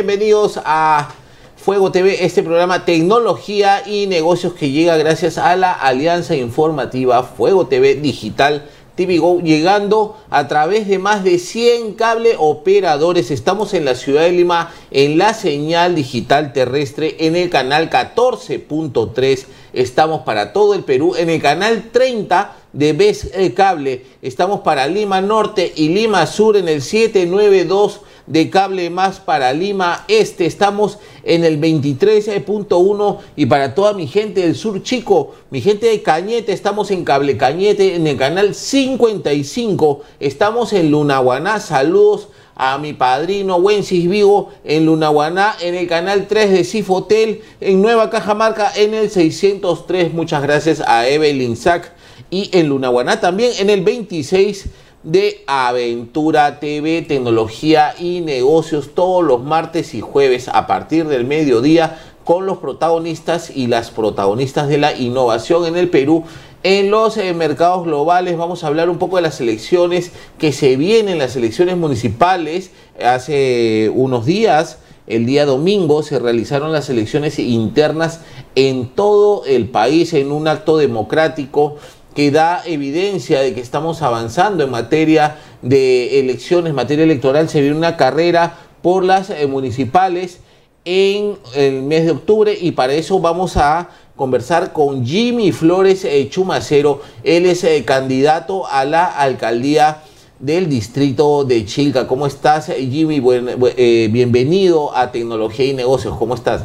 [0.00, 1.10] bienvenidos a
[1.58, 7.66] Fuego TV, este programa Tecnología y Negocios que llega gracias a la alianza informativa Fuego
[7.66, 13.30] TV Digital TV Go, llegando a través de más de 100 cable operadores.
[13.30, 19.44] Estamos en la ciudad de Lima en la señal digital terrestre en el canal 14.3.
[19.74, 24.06] Estamos para todo el Perú en el canal 30 de BES Cable.
[24.22, 30.04] Estamos para Lima Norte y Lima Sur en el 792 de Cable Más para Lima
[30.08, 30.46] Este.
[30.46, 36.00] Estamos en el 23.1 y para toda mi gente del sur chico, mi gente de
[36.00, 40.00] Cañete, estamos en Cable Cañete en el canal 55.
[40.20, 41.58] Estamos en Lunaguaná.
[41.58, 47.82] Saludos a mi padrino Wencis Vigo en Lunaguaná, en el canal 3 de Cifotel, en
[47.82, 50.12] Nueva Cajamarca en el 603.
[50.12, 51.92] Muchas gracias a Evelyn Sack
[52.30, 54.66] y en Lunaguaná también en el 26
[55.02, 61.98] de Aventura TV, tecnología y negocios todos los martes y jueves a partir del mediodía
[62.24, 66.24] con los protagonistas y las protagonistas de la innovación en el Perú.
[66.62, 70.76] En los eh, mercados globales vamos a hablar un poco de las elecciones que se
[70.76, 72.70] vienen, las elecciones municipales.
[73.02, 78.20] Hace unos días, el día domingo, se realizaron las elecciones internas
[78.54, 81.78] en todo el país en un acto democrático
[82.14, 87.48] que da evidencia de que estamos avanzando en materia de elecciones, materia electoral.
[87.48, 90.40] Se viene una carrera por las eh, municipales
[90.84, 96.28] en el mes de octubre y para eso vamos a conversar con Jimmy Flores eh,
[96.28, 97.00] Chumacero.
[97.22, 100.02] Él es eh, candidato a la alcaldía
[100.38, 102.06] del distrito de Chilca.
[102.06, 103.20] ¿Cómo estás, Jimmy?
[103.20, 106.16] bienvenido a Tecnología y Negocios.
[106.18, 106.62] ¿Cómo estás?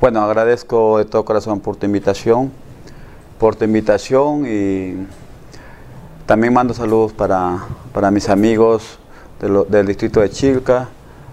[0.00, 2.50] Bueno, agradezco de todo corazón por tu invitación
[3.38, 5.06] por tu invitación y
[6.26, 8.98] también mando saludos para, mis amigos
[9.40, 10.88] del distrito de Chilca,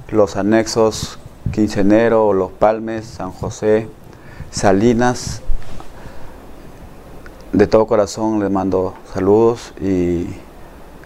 [0.10, 1.20] los anexos
[1.52, 3.88] Quincenero, Los Palmes, San José,
[4.52, 5.42] Salinas.
[7.54, 10.28] De todo corazón les mando saludos y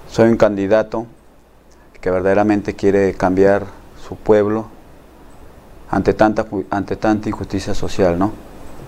[0.10, 1.06] soy un candidato
[2.02, 3.66] que verdaderamente quiere cambiar
[4.08, 4.68] su pueblo
[5.90, 8.32] ante tanta, ante tanta injusticia social, ¿no?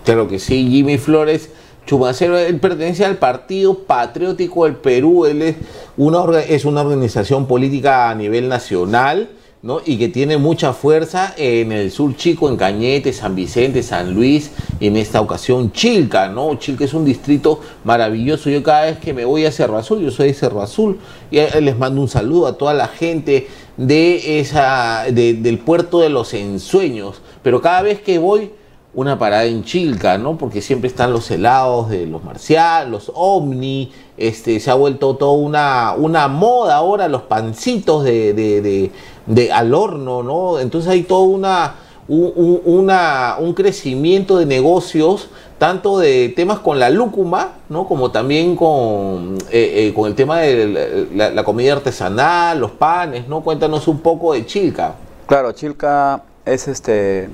[0.05, 1.51] Claro que sí, Jimmy Flores
[1.86, 5.56] Chumacero, él pertenece al Partido Patriótico del Perú, él es
[5.97, 9.30] una, es una organización política a nivel nacional,
[9.64, 9.80] ¿no?
[9.86, 14.52] Y que tiene mucha fuerza en el sur chico, en Cañete, San Vicente, San Luis,
[14.80, 16.56] en esta ocasión Chilca, ¿no?
[16.56, 18.50] Chilca es un distrito maravilloso.
[18.50, 20.98] Yo cada vez que me voy a Cerro Azul, yo soy de Cerro Azul,
[21.30, 26.34] y les mando un saludo a toda la gente de esa, del puerto de los
[26.34, 27.22] ensueños.
[27.44, 28.52] Pero cada vez que voy,
[28.94, 30.38] una parada en Chilca, ¿no?
[30.38, 35.31] Porque siempre están los helados de los marciales, los ovni, este, se ha vuelto toda
[35.31, 38.91] una, una moda ahora, los pancitos de,
[39.28, 40.59] de, al horno, ¿no?
[40.59, 41.75] Entonces hay todo una,
[42.09, 47.88] un, un crecimiento de negocios, tanto de temas con la lúcuma, ¿no?
[47.88, 53.25] Como también con, eh, eh, con el tema de la, la comida artesanal, los panes,
[53.30, 53.41] ¿no?
[53.41, 54.96] Cuéntanos un poco de Chilca.
[55.28, 57.30] Claro, Chilca es este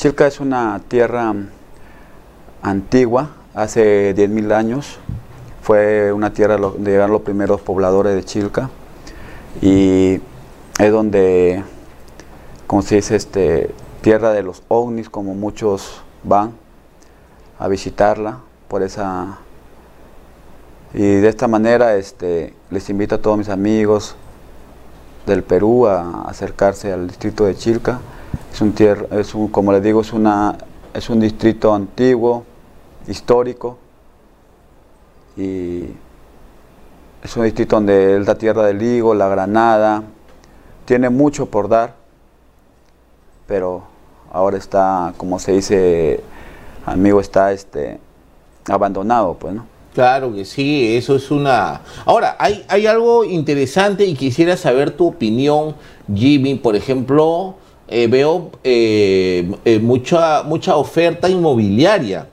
[0.00, 1.34] Chilca es una tierra
[2.62, 4.98] antigua, hace 10.000 años.
[5.60, 8.70] Fue una tierra donde llegaron los primeros pobladores de Chilca
[9.60, 10.18] y
[10.78, 11.62] es donde,
[12.66, 16.52] como se dice, este, tierra de los ovnis, como muchos van
[17.58, 19.36] a visitarla por esa
[20.94, 24.16] y de esta manera este, les invito a todos mis amigos
[25.26, 28.00] del Perú a acercarse al distrito de Chilca
[28.52, 28.74] es un,
[29.12, 30.56] es un como les digo, es, una,
[30.94, 32.44] es un distrito antiguo,
[33.08, 33.78] histórico,
[35.36, 35.84] y
[37.22, 40.02] es un distrito donde es la tierra del higo, la granada,
[40.84, 41.94] tiene mucho por dar,
[43.46, 43.84] pero
[44.32, 46.20] ahora está, como se dice,
[46.86, 47.98] amigo, está este,
[48.68, 49.66] abandonado, pues, ¿no?
[49.94, 51.80] Claro que sí, eso es una...
[52.04, 55.74] Ahora, hay, hay algo interesante y quisiera saber tu opinión,
[56.14, 57.56] Jimmy, por ejemplo,
[57.92, 62.28] eh, veo eh, eh, mucha, mucha oferta inmobiliaria.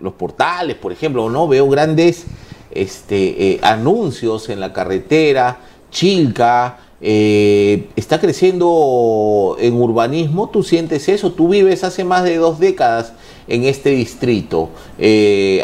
[0.00, 1.48] Los portales, por ejemplo, ¿no?
[1.48, 2.26] Veo grandes
[2.70, 5.60] este, anuncios en la carretera,
[5.90, 13.12] Chilca, está creciendo en urbanismo, tú sientes eso, tú vives hace más de dos décadas
[13.46, 14.68] en este distrito,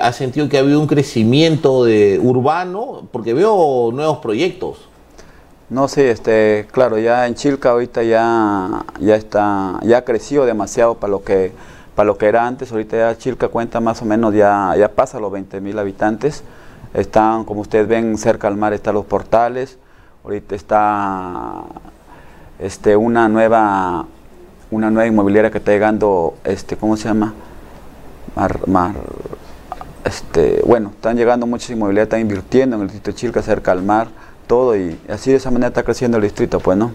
[0.01, 3.09] ¿has sentido que ha habido un crecimiento de urbano?
[3.13, 4.79] Porque veo nuevos proyectos.
[5.75, 11.11] No sé, este, claro, ya en Chilca ahorita ya, ya está, ya creció demasiado para
[11.11, 11.51] lo que
[11.97, 15.19] para lo que era antes, ahorita ya Chilca cuenta más o menos, ya, ya pasa
[15.19, 16.45] los 20 mil habitantes,
[16.93, 19.77] están, como ustedes ven, cerca al mar están los portales,
[20.23, 21.65] ahorita está
[22.61, 24.07] este, una nueva
[24.71, 27.35] una nueva inmobiliaria que está llegando, este, ¿cómo se llama?
[28.37, 28.95] Mar,
[30.05, 33.83] este, bueno, están llegando muchas inmobiliarias, están invirtiendo en el distrito de Chilca, cerca al
[33.83, 34.07] mar,
[34.47, 36.93] todo, y así de esa manera está creciendo el distrito, pues, ¿no?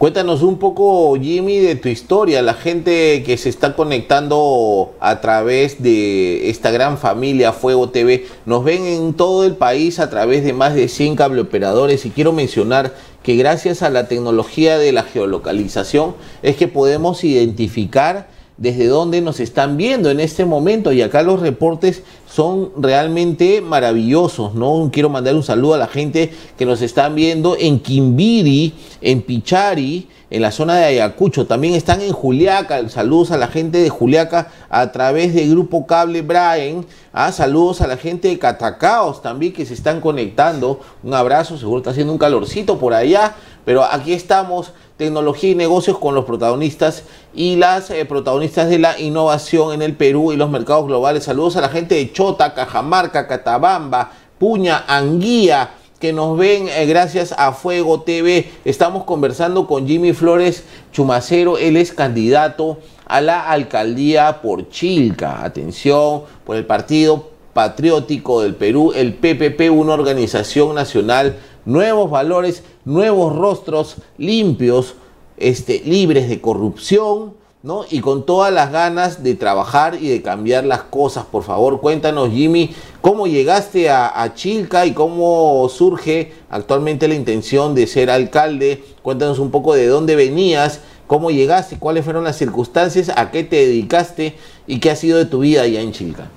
[0.00, 5.82] Cuéntanos un poco, Jimmy, de tu historia, la gente que se está conectando a través
[5.82, 8.26] de esta gran familia Fuego TV.
[8.46, 12.32] Nos ven en todo el país a través de más de 100 cableoperadores y quiero
[12.32, 18.28] mencionar que gracias a la tecnología de la geolocalización es que podemos identificar
[18.60, 20.92] desde dónde nos están viendo en este momento.
[20.92, 24.90] Y acá los reportes son realmente maravillosos, ¿no?
[24.92, 30.06] Quiero mandar un saludo a la gente que nos están viendo en Quimbiri, en Pichari,
[30.30, 34.52] en la zona de Ayacucho, también están en Juliaca, saludos a la gente de Juliaca
[34.68, 39.66] a través del grupo Cable Brian, ah, saludos a la gente de Catacaos también que
[39.66, 43.34] se están conectando, un abrazo, seguro está haciendo un calorcito por allá,
[43.64, 47.04] pero aquí estamos tecnología y negocios con los protagonistas
[47.34, 51.24] y las eh, protagonistas de la innovación en el Perú y los mercados globales.
[51.24, 57.34] Saludos a la gente de Chota, Cajamarca, Catabamba, Puña, Anguía, que nos ven eh, gracias
[57.36, 58.50] a Fuego TV.
[58.64, 65.44] Estamos conversando con Jimmy Flores Chumacero, él es candidato a la alcaldía por Chilca.
[65.44, 73.34] Atención, por el Partido Patriótico del Perú, el PPP, una organización nacional nuevos valores, nuevos
[73.36, 74.94] rostros limpios,
[75.36, 77.84] este, libres de corrupción, ¿no?
[77.90, 81.24] Y con todas las ganas de trabajar y de cambiar las cosas.
[81.26, 87.86] Por favor, cuéntanos, Jimmy, cómo llegaste a, Chilca y cómo surge actualmente la intención de
[87.86, 88.82] ser alcalde.
[89.02, 93.56] Cuéntanos un poco de dónde venías, cómo llegaste, cuáles fueron las circunstancias, a qué te
[93.56, 94.36] dedicaste
[94.66, 96.28] y qué ha sido de tu vida allá en Chilca.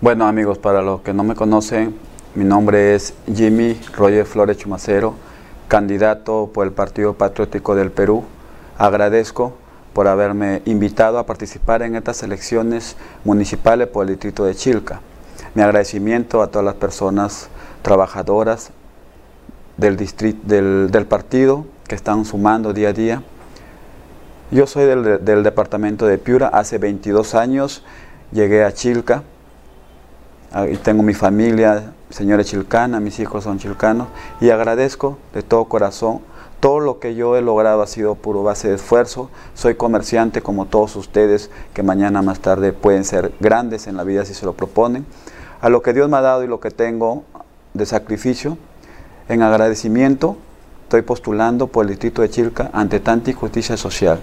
[0.00, 1.94] Bueno, amigos, para los que no me conocen,
[2.34, 5.14] mi nombre es Jimmy Roger Flores Chumacero,
[5.66, 8.24] candidato por el Partido Patriótico del Perú.
[8.78, 9.54] Agradezco
[9.92, 15.00] por haberme invitado a participar en estas elecciones municipales por el distrito de Chilca.
[15.54, 17.48] Mi agradecimiento a todas las personas
[17.82, 18.70] trabajadoras
[19.76, 23.22] del, del, partido que están sumando día a día.
[24.52, 27.82] Yo soy del, del departamento de Piura, hace 22 años
[28.30, 29.24] llegué a Chilca,
[30.82, 34.08] tengo mi familia señora chilcana, mis hijos son chilcanos
[34.40, 36.20] y agradezco de todo corazón.
[36.58, 39.30] Todo lo que yo he logrado ha sido puro base de esfuerzo.
[39.54, 44.26] Soy comerciante como todos ustedes que mañana más tarde pueden ser grandes en la vida
[44.26, 45.06] si se lo proponen.
[45.62, 47.24] A lo que Dios me ha dado y lo que tengo
[47.72, 48.58] de sacrificio,
[49.28, 50.36] en agradecimiento,
[50.82, 54.20] estoy postulando por el distrito de Chilca ante tanta injusticia social.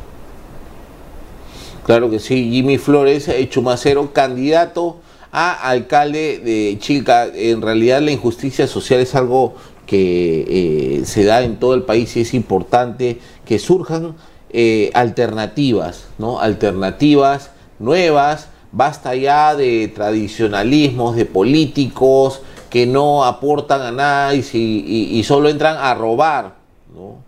[1.85, 4.97] Claro que sí, Jimmy Flores, Chumacero, candidato
[5.31, 7.27] a alcalde de Chilca.
[7.33, 12.15] En realidad la injusticia social es algo que eh, se da en todo el país
[12.17, 14.15] y es importante que surjan
[14.49, 16.39] eh, alternativas, ¿no?
[16.39, 25.23] Alternativas nuevas, basta ya de tradicionalismos, de políticos que no aportan a nada y, y
[25.23, 26.55] solo entran a robar,
[26.93, 27.26] ¿no?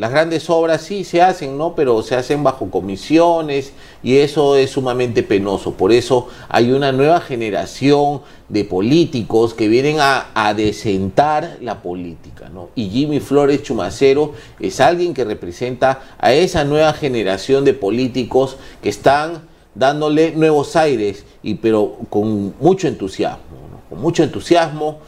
[0.00, 1.74] Las grandes obras sí se hacen, ¿no?
[1.74, 5.74] Pero se hacen bajo comisiones y eso es sumamente penoso.
[5.74, 12.48] Por eso hay una nueva generación de políticos que vienen a, a desentar la política,
[12.48, 12.70] ¿no?
[12.74, 18.88] Y Jimmy Flores Chumacero es alguien que representa a esa nueva generación de políticos que
[18.88, 19.42] están
[19.74, 23.80] dándole nuevos aires, y, pero con mucho entusiasmo, ¿no?
[23.90, 25.00] Con mucho entusiasmo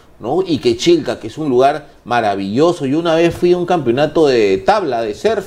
[0.47, 2.87] y que Chilca, que es un lugar maravilloso.
[2.87, 5.47] Yo una vez fui a un campeonato de tabla, de surf,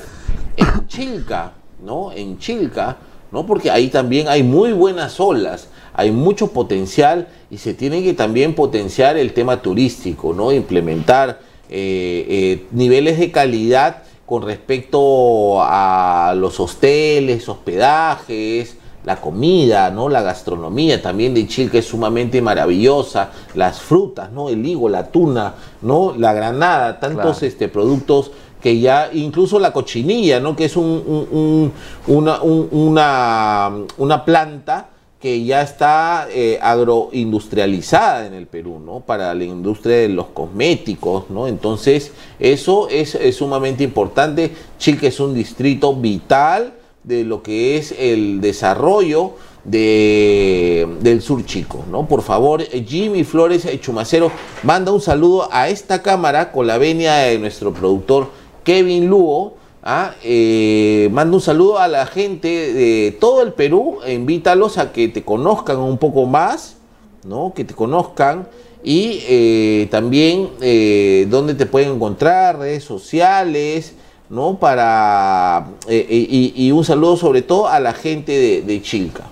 [0.56, 1.52] en Chilca,
[1.82, 2.12] ¿no?
[2.12, 2.98] En Chilca,
[3.32, 3.46] ¿no?
[3.46, 8.54] Porque ahí también hay muy buenas olas, hay mucho potencial y se tiene que también
[8.54, 10.52] potenciar el tema turístico, ¿no?
[10.52, 11.40] Implementar
[11.70, 20.08] eh, eh, niveles de calidad con respecto a los hosteles, hospedajes, la comida, ¿no?
[20.08, 24.48] La gastronomía también de Chile es sumamente maravillosa, las frutas, ¿no?
[24.48, 26.12] El higo, la tuna, ¿no?
[26.18, 30.56] La granada, tantos este, productos que ya, incluso la cochinilla, ¿no?
[30.56, 31.72] Que es un,
[32.08, 34.88] una, una, planta
[35.20, 39.00] que ya está eh, agroindustrializada en el Perú, ¿no?
[39.00, 41.46] Para la industria de los cosméticos, ¿no?
[41.46, 42.10] Entonces,
[42.40, 44.50] eso es, es sumamente importante.
[44.78, 46.72] Chilca es un distrito vital
[47.06, 52.08] de lo que es el desarrollo de, del sur chico, ¿no?
[52.08, 54.32] Por favor, Jimmy Flores Chumacero
[54.64, 58.30] manda un saludo a esta cámara con la venia de nuestro productor
[58.64, 59.54] Kevin Lugo.
[59.84, 60.14] ¿ah?
[60.24, 65.22] Eh, manda un saludo a la gente de todo el Perú, invítalos a que te
[65.22, 66.76] conozcan un poco más,
[67.24, 67.52] ¿no?
[67.54, 68.48] Que te conozcan
[68.82, 73.94] y eh, también eh, dónde te pueden encontrar, redes sociales,
[74.28, 74.58] ¿no?
[74.58, 79.24] Para, eh, y, un saludo sobre todo a la gente de, de Chilca.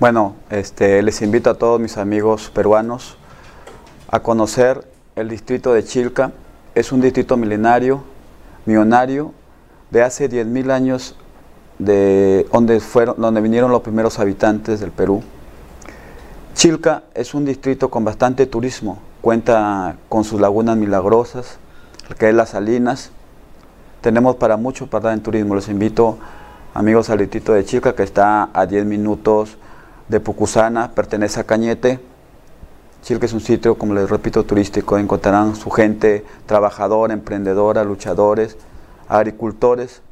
[0.00, 3.16] Bueno, este, les invito a todos mis amigos peruanos
[4.10, 6.32] a conocer el distrito de Chilca.
[6.74, 8.02] Es un distrito milenario,
[8.66, 9.32] millonario,
[9.90, 11.16] de hace 10.000 años,
[11.78, 15.22] de donde, fueron, donde vinieron los primeros habitantes del Perú.
[16.54, 21.58] Chilca es un distrito con bastante turismo, cuenta con sus lagunas milagrosas,
[22.18, 23.10] que es las salinas.
[24.04, 25.54] Tenemos para mucho para en turismo.
[25.54, 26.18] Les invito,
[26.74, 29.56] amigos, al distrito de Chilca, que está a 10 minutos
[30.10, 32.00] de Pucusana, pertenece a Cañete.
[33.02, 34.98] Chilca es un sitio, como les repito, turístico.
[34.98, 38.58] Encontrarán su gente trabajadora, emprendedora, luchadores,
[39.08, 40.02] agricultores.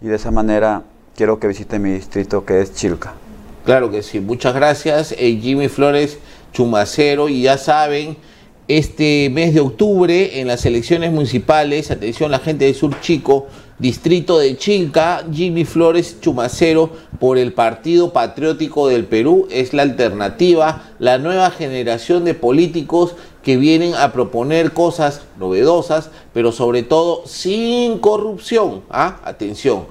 [0.00, 0.84] Y de esa manera
[1.16, 3.14] quiero que visiten mi distrito que es Chilca.
[3.64, 4.20] Claro que sí.
[4.20, 6.20] Muchas gracias, eh, Jimmy Flores
[6.52, 7.28] Chumacero.
[7.28, 8.16] Y ya saben,
[8.68, 13.46] este mes de octubre en las elecciones municipales, atención la gente de Sur Chico,
[13.78, 20.84] distrito de Chilca, Jimmy Flores Chumacero por el Partido Patriótico del Perú es la alternativa,
[20.98, 27.98] la nueva generación de políticos que vienen a proponer cosas novedosas, pero sobre todo sin
[28.00, 28.82] corrupción.
[28.90, 29.18] ¿ah?
[29.24, 29.86] Atención.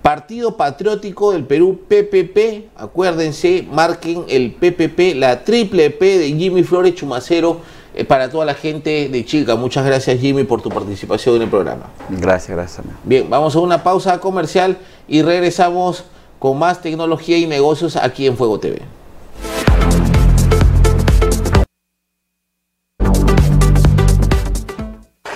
[0.00, 6.94] Partido Patriótico del Perú, PPP, acuérdense, marquen el PPP, la triple P de Jimmy Flores
[6.94, 7.60] Chumacero
[8.02, 9.54] para toda la gente de Chica.
[9.54, 11.90] Muchas gracias Jimmy por tu participación en el programa.
[12.08, 12.84] Gracias, gracias.
[13.04, 16.04] Bien, vamos a una pausa comercial y regresamos
[16.40, 18.82] con más tecnología y negocios aquí en Fuego TV.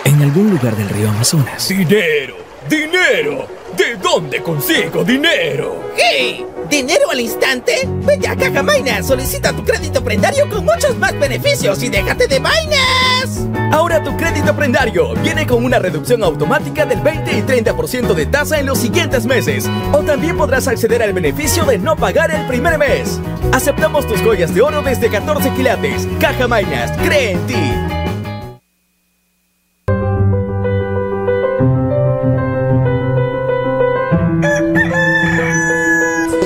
[0.04, 1.68] En algún lugar del río Amazonas.
[1.68, 2.34] Dinero,
[2.68, 3.46] dinero.
[3.76, 5.92] ¿De dónde consigo dinero?
[5.96, 6.44] ¡Hey!
[6.68, 7.88] ¿Dinero al instante?
[8.04, 13.46] Vete a Cajamainas, solicita tu crédito prendario con muchos más beneficios y déjate de vainas.
[13.72, 18.58] Ahora tu crédito prendario viene con una reducción automática del 20 y 30% de tasa
[18.58, 19.68] en los siguientes meses.
[19.92, 23.18] O también podrás acceder al beneficio de no pagar el primer mes.
[23.52, 26.06] Aceptamos tus joyas de oro desde 14 quilates.
[26.20, 27.97] Cajamainas, cree en ti.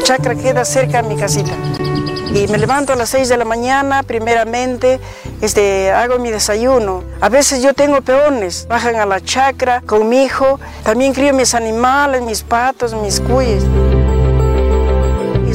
[0.03, 1.53] Chacra queda cerca de mi casita.
[2.35, 5.01] Y me levanto a las 6 de la mañana, primeramente,
[5.43, 7.05] este, hago mi desayuno.
[7.21, 10.59] A veces yo tengo peones, bajan a la chacra con mi hijo.
[10.83, 13.65] También crío mis animales, mis patos, mis cuyes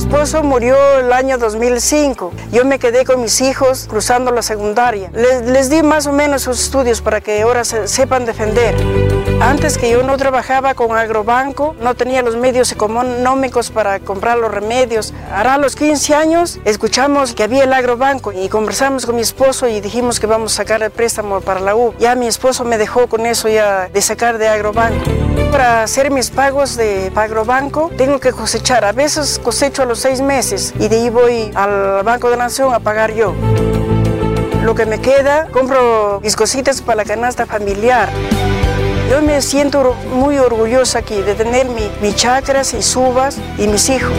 [0.07, 2.31] esposo murió el año 2005.
[2.53, 5.11] Yo me quedé con mis hijos cruzando la secundaria.
[5.13, 8.73] Les, di más o menos sus estudios para que ahora se, sepan defender.
[9.41, 14.49] Antes que yo no trabajaba con agrobanco, no tenía los medios económicos para comprar los
[14.49, 15.13] remedios.
[15.29, 19.81] Ahora los 15 años escuchamos que había el agrobanco y conversamos con mi esposo y
[19.81, 21.93] dijimos que vamos a sacar el préstamo para la U.
[21.99, 25.05] Ya mi esposo me dejó con eso ya de sacar de agrobanco.
[25.51, 28.85] Para hacer mis pagos de agrobanco tengo que cosechar.
[28.85, 32.73] A veces cosecho a los seis meses y de ahí voy al Banco de Nación
[32.73, 33.33] a pagar yo.
[34.63, 38.09] Lo que me queda, compro mis cositas para la canasta familiar.
[39.09, 43.89] Yo me siento muy orgullosa aquí de tener mi, mis chacras y subas y mis
[43.89, 44.11] hijos.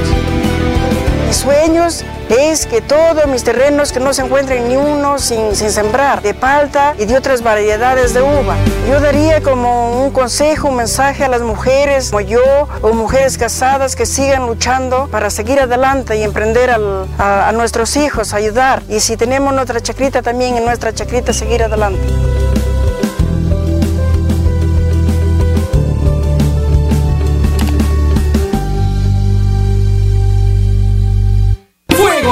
[1.27, 6.23] Mis sueños es que todos mis terrenos que no se encuentren ni uno sin, sembrar,
[6.23, 8.57] de palta y de otras variedades de uva.
[8.89, 13.97] Yo daría como un consejo, un mensaje a las mujeres como yo o mujeres casadas
[13.97, 18.83] que sigan luchando para seguir adelante y emprender a, a nuestros hijos, ayudar.
[18.89, 21.99] Y si tenemos nuestra chacrita también en nuestra chacrita seguir adelante.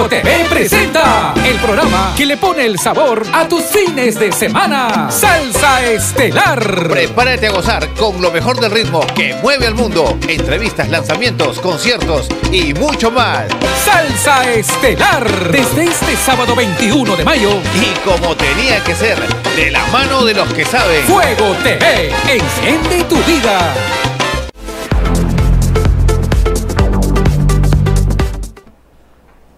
[0.08, 5.10] TV presenta el programa que le pone el sabor a tus fines de semana.
[5.10, 6.88] Salsa Estelar.
[6.88, 10.16] Prepárate a gozar con lo mejor del ritmo que mueve al mundo.
[10.28, 13.46] Entrevistas, lanzamientos, conciertos y mucho más.
[13.84, 15.50] Salsa Estelar.
[15.50, 17.50] Desde este sábado 21 de mayo.
[17.75, 19.18] Y como tenía que ser,
[19.56, 21.02] de la mano de los que saben.
[21.04, 22.12] Fuego TV.
[22.28, 23.75] Enciende tu vida.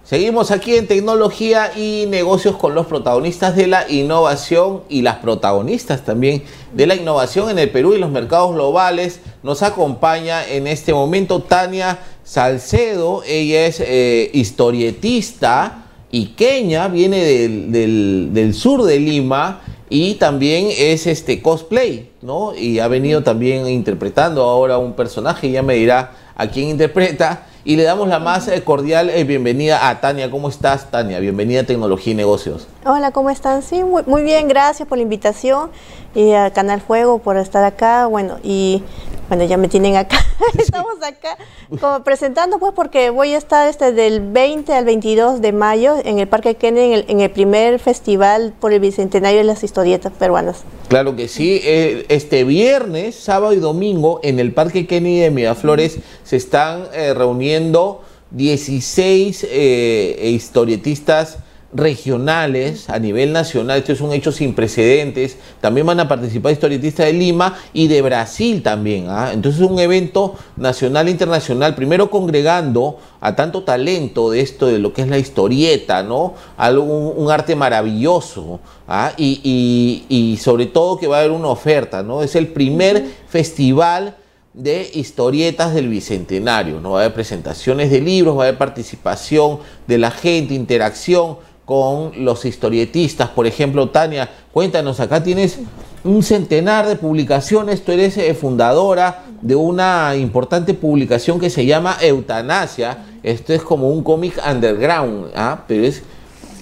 [0.09, 6.03] Seguimos aquí en tecnología y negocios con los protagonistas de la innovación y las protagonistas
[6.03, 9.21] también de la innovación en el Perú y los mercados globales.
[9.43, 18.55] Nos acompaña en este momento Tania Salcedo, ella es eh, historietista iqueña, viene del, del,
[18.55, 19.61] sur de Lima
[19.91, 22.55] y también es este cosplay, ¿no?
[22.57, 27.77] Y ha venido también interpretando ahora un personaje, ya me dirá a quién interpreta Y
[27.77, 30.31] le damos la más eh, cordial eh, bienvenida a Tania.
[30.31, 31.21] ¿Cómo estás, Tania?
[31.21, 32.67] Bienvenida a Tecnología y Negocios.
[32.87, 33.61] Hola, ¿cómo están?
[33.61, 35.69] Sí, muy, muy bien, gracias por la invitación
[36.15, 38.07] y a Canal Fuego por estar acá.
[38.07, 38.83] Bueno, y
[39.29, 40.25] bueno, ya me tienen acá.
[40.59, 41.37] Estamos acá
[41.81, 46.19] como presentando, pues, porque voy a estar este del 20 al 22 de mayo en
[46.19, 50.13] el Parque Kennedy, en el, en el primer festival por el Bicentenario de las Historietas
[50.13, 50.65] Peruanas.
[50.89, 51.61] Claro que sí.
[51.63, 57.13] Eh, este viernes, sábado y domingo, en el Parque Kennedy de Miraflores se están eh,
[57.13, 61.39] reuniendo 16 eh, historietistas
[61.73, 67.07] regionales a nivel nacional, esto es un hecho sin precedentes, también van a participar historietistas
[67.07, 69.33] de Lima y de Brasil también, ¿ah?
[69.35, 74.79] entonces es un evento nacional e internacional, primero congregando a tanto talento de esto, de
[74.79, 76.35] lo que es la historieta, ¿no?
[76.57, 79.13] Algo, un, arte maravilloso, ¿ah?
[79.17, 82.23] y, y, sobre todo que va a haber una oferta, ¿no?
[82.23, 84.17] Es el primer festival
[84.55, 86.93] de historietas del Bicentenario, ¿no?
[86.93, 91.37] Va a haber presentaciones de libros, va a haber participación de la gente, interacción,
[91.69, 93.29] con los historietistas.
[93.29, 95.59] Por ejemplo, Tania, cuéntanos, acá tienes
[96.03, 101.99] un centenar de publicaciones, tú eres eh, fundadora de una importante publicación que se llama
[102.01, 103.05] Eutanasia.
[103.23, 105.65] Esto es como un cómic underground, ¿ah?
[105.69, 106.03] pero es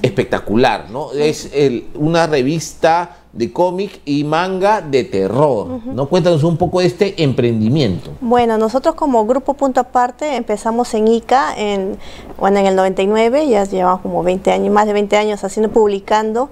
[0.02, 1.12] espectacular, ¿no?
[1.12, 1.52] Es
[1.94, 5.80] una revista de cómic y manga de terror.
[5.84, 6.08] ¿No?
[6.08, 8.10] Cuéntanos un poco de este emprendimiento.
[8.20, 11.98] Bueno, nosotros como grupo Punto Aparte empezamos en ICA en,
[12.38, 16.50] bueno, en el 99, ya llevamos como 20 años, más de 20 años haciendo, publicando.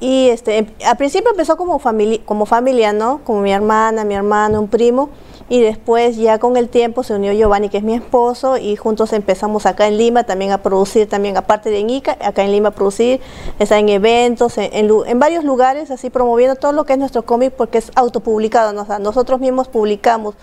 [0.00, 3.20] Y este, al principio empezó como familia, como familia, ¿no?
[3.24, 5.10] Como mi hermana, mi hermano, un primo
[5.48, 9.12] y después ya con el tiempo se unió Giovanni, que es mi esposo, y juntos
[9.12, 12.68] empezamos acá en Lima también a producir, también aparte de en Ica, acá en Lima
[12.68, 13.20] a producir,
[13.58, 17.78] está en eventos, en, varios lugares, así promoviendo todo lo que es nuestro cómic porque
[17.78, 20.34] es autopublicado, nosotros mismos publicamos.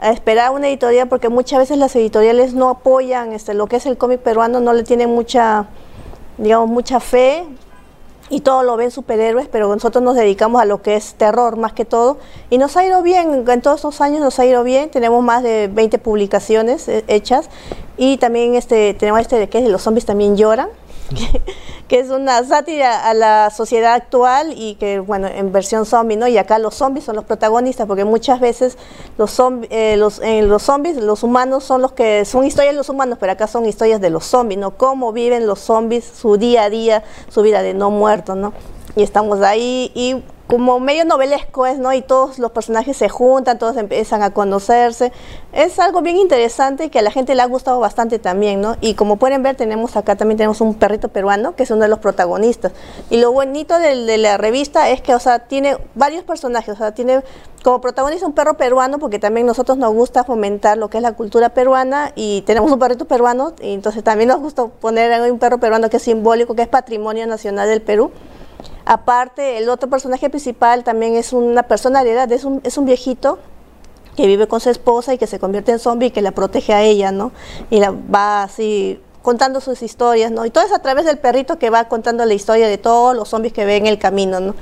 [0.00, 3.86] A esperar una editorial porque muchas veces las editoriales no apoyan este, lo que es
[3.86, 5.66] el cómic peruano, no le tienen mucha,
[6.36, 7.44] digamos, mucha fe,
[8.30, 11.72] y todo lo ven superhéroes, pero nosotros nos dedicamos a lo que es terror más
[11.72, 12.18] que todo.
[12.50, 15.42] Y nos ha ido bien, en todos estos años nos ha ido bien, tenemos más
[15.42, 17.48] de 20 publicaciones eh, hechas.
[17.96, 20.68] Y también este, tenemos este de que los zombies también lloran,
[21.88, 26.28] que, es una sátira a la sociedad actual y que, bueno, en versión zombie, ¿no?
[26.28, 28.78] Y acá los zombies son los protagonistas, porque muchas veces
[29.16, 32.78] los, zombies, eh, los, en los zombies, los humanos son los que, son historias de
[32.78, 34.72] los humanos, pero acá son historias de los zombies, ¿no?
[34.72, 38.52] Cómo viven los zombies su día a día, su vida de no muertos, ¿no?
[38.96, 41.92] Y estamos ahí y como medio novelesco es, ¿no?
[41.92, 45.12] Y todos los personajes se juntan, todos empiezan a conocerse.
[45.52, 48.76] Es algo bien interesante que a la gente le ha gustado bastante también, ¿no?
[48.80, 51.88] Y como pueden ver, tenemos acá también tenemos un perrito peruano, que es uno de
[51.88, 52.72] los protagonistas.
[53.10, 56.92] Y lo bonito de, la revista es que, o sea, tiene varios personajes, o sea,
[56.92, 57.22] tiene
[57.62, 61.12] como protagonista un perro peruano, porque también nosotros nos gusta fomentar lo que es la
[61.12, 65.58] cultura peruana y tenemos un perrito peruano, y entonces también nos gusta poner un perro
[65.58, 68.12] peruano que es simbólico, que es patrimonio nacional del Perú.
[68.84, 73.38] Aparte, el otro personaje principal también es una personalidad, es un, es un viejito
[74.16, 76.72] que vive con su esposa y que se convierte en zombie y que la protege
[76.72, 77.30] a ella, ¿no?
[77.70, 80.46] Y la va así contando sus historias, ¿no?
[80.46, 83.28] Y todo es a través del perrito que va contando la historia de todos los
[83.28, 84.54] zombies que ve en el camino, ¿no?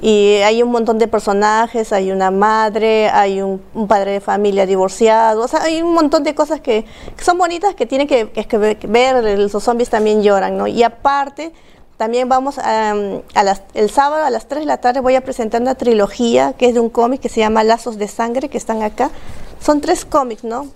[0.00, 5.42] Y hay un montón de personajes, hay una madre, hay un, padre de familia divorciado,
[5.42, 6.84] o sea, hay un montón de cosas que,
[7.20, 10.66] son bonitas que tienen que, que ver, los zombies también lloran, ¿no?
[10.66, 11.52] Y aparte
[11.96, 12.94] también vamos a,
[13.74, 16.74] el sábado a las 3 de la tarde voy a presentar una trilogía que es
[16.74, 19.10] de un cómic que se llama Lazos de Sangre, que están acá.
[19.60, 20.66] Son tres cómics, ¿no?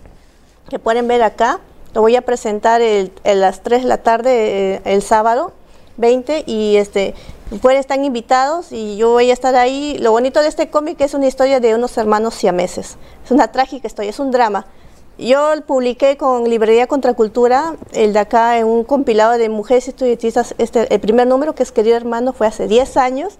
[0.68, 1.61] Que pueden ver acá.
[1.94, 5.52] Lo voy a presentar a las 3 de la tarde eh, el sábado
[5.96, 7.14] 20 y este
[7.62, 9.96] pueden estar invitados y yo voy a estar ahí.
[9.98, 12.96] Lo bonito de este cómic es una historia de unos hermanos siameses.
[13.24, 14.66] Es una trágica historia, es un drama.
[15.18, 20.92] Yo publiqué con Librería Contracultura, el de acá, en un compilado de mujeres estudiantistas, este,
[20.92, 23.38] el primer número que es Querido Hermano fue hace 10 años,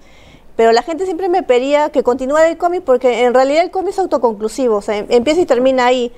[0.55, 3.91] pero la gente siempre me pedía que continuara el cómic porque en realidad el cómic
[3.91, 6.11] es autoconclusivo, o sea, empieza y termina ahí,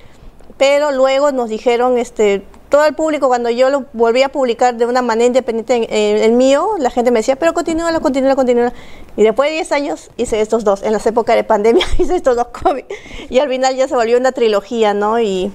[0.56, 4.86] pero luego nos dijeron, este, todo el público, cuando yo lo volví a publicar de
[4.86, 8.72] una manera independiente en, el mío, la gente me decía, pero continúa, continúa, continúa.
[9.16, 10.82] Y después de 10 años hice estos dos.
[10.82, 12.88] En las épocas de pandemia hice estos dos cómics.
[13.28, 15.20] Y al final ya se volvió una trilogía, ¿no?
[15.20, 15.52] Y,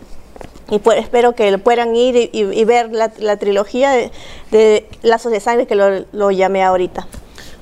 [0.69, 3.91] y pues espero que puedan ir y, ver la, trilogía
[4.51, 7.08] de, Lazos de Sangre, que lo, llamé ahorita.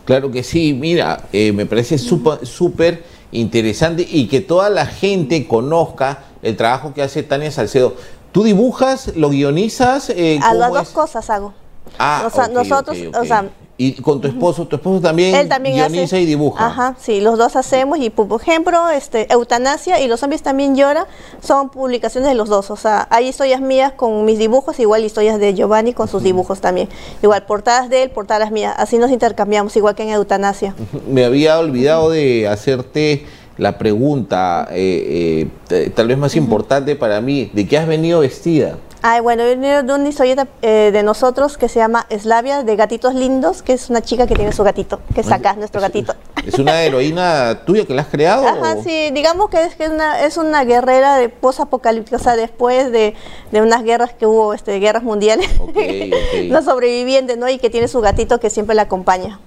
[0.05, 6.23] Claro que sí, mira, eh, me parece súper interesante y que toda la gente conozca
[6.41, 7.95] el trabajo que hace Tania Salcedo.
[8.33, 10.09] ¿Tú dibujas, lo guionizas?
[10.09, 11.53] Eh, a las dos cosas hago.
[11.99, 13.45] Ah, o sea, nosotros, o sea,
[13.77, 16.65] Y con tu esposo, tu esposo también, Él también guioniza hace- y dibuja.
[16.67, 21.05] Ajá, sí, los dos hacemos y por ejemplo, este, Eutanasia y Los zombies también lloran
[21.41, 25.39] son publicaciones de los dos, o sea, hay historias mías con mis dibujos, igual historias
[25.39, 26.87] de Giovanni con sus dibujos también,
[27.23, 30.75] igual portadas de él, portadas mías, así nos intercambiamos, igual que en Eutanasia.
[31.07, 33.25] Me había olvidado de hacerte
[33.57, 38.77] la pregunta, eh, eh, tal vez más importante para mí, ¿de qué has venido vestida?
[39.05, 43.13] Ay, bueno, viene de una historieta eh, de nosotros que se llama Eslavia, de Gatitos
[43.13, 46.15] Lindos, que es una chica que tiene su gatito, que es acá, nuestro gatito.
[46.45, 48.47] ¿Es una heroína tuya que la has creado?
[48.47, 52.19] Ajá, o- sí, digamos que es, que es una, es una guerrera de post-apocalíptica, o
[52.19, 53.13] sea, después de,
[53.51, 56.49] de unas guerras que hubo, este, guerras mundiales, Ok, ok.
[56.49, 57.49] una sobreviviente, ¿no?
[57.49, 59.37] Y que tiene su gatito que siempre la acompaña.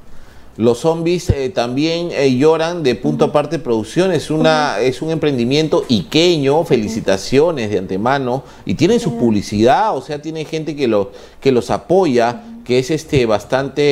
[0.56, 4.12] Los zombies eh, también eh, lloran de punto aparte producción.
[4.12, 6.64] Es, una, es un emprendimiento iqueño.
[6.64, 8.42] Felicitaciones de antemano.
[8.64, 12.90] Y tienen su publicidad, o sea, tiene gente que, lo, que los apoya, que es
[12.90, 13.82] este bastante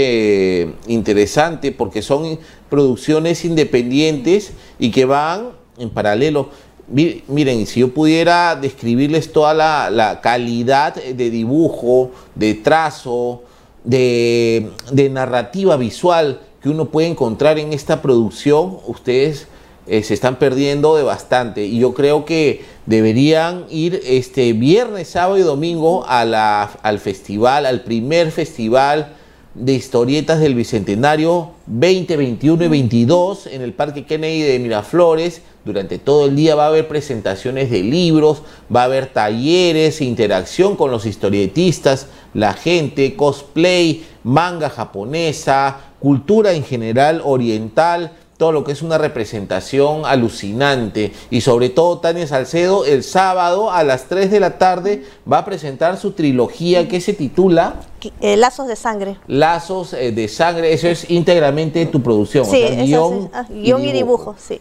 [0.63, 2.39] eh, interesante porque son
[2.71, 6.49] producciones independientes y que van en paralelo.
[6.89, 13.43] Mi- Miren, si yo pudiera describirles toda la, la calidad de dibujo, de trazo,
[13.85, 19.49] de, de narrativa visual que uno puede encontrar en esta producción, ustedes
[19.87, 21.67] eh, se están perdiendo de bastante.
[21.67, 27.67] Y yo creo que deberían ir este viernes, sábado y domingo a la, al festival,
[27.67, 29.13] al primer festival
[29.55, 35.43] de historietas del Bicentenario 20, 21 y 22 en el Parque Kennedy de Miraflores.
[35.67, 38.43] Durante todo el día va a haber presentaciones de libros,
[38.75, 46.65] va a haber talleres, interacción con los historietistas, la gente, cosplay, manga japonesa, cultura en
[46.65, 51.15] general oriental, todo lo que es una representación alucinante.
[51.31, 55.45] Y sobre todo Tania Salcedo el sábado a las 3 de la tarde va a
[55.47, 57.77] presentar su trilogía que se titula
[58.21, 59.17] eh, lazos de sangre.
[59.29, 60.75] Lazos eh, de Sangre.
[60.75, 62.45] Eso es íntegramente tu producción.
[62.45, 64.61] Sí, o sea, es guion, ah, guion y dibujo, sí.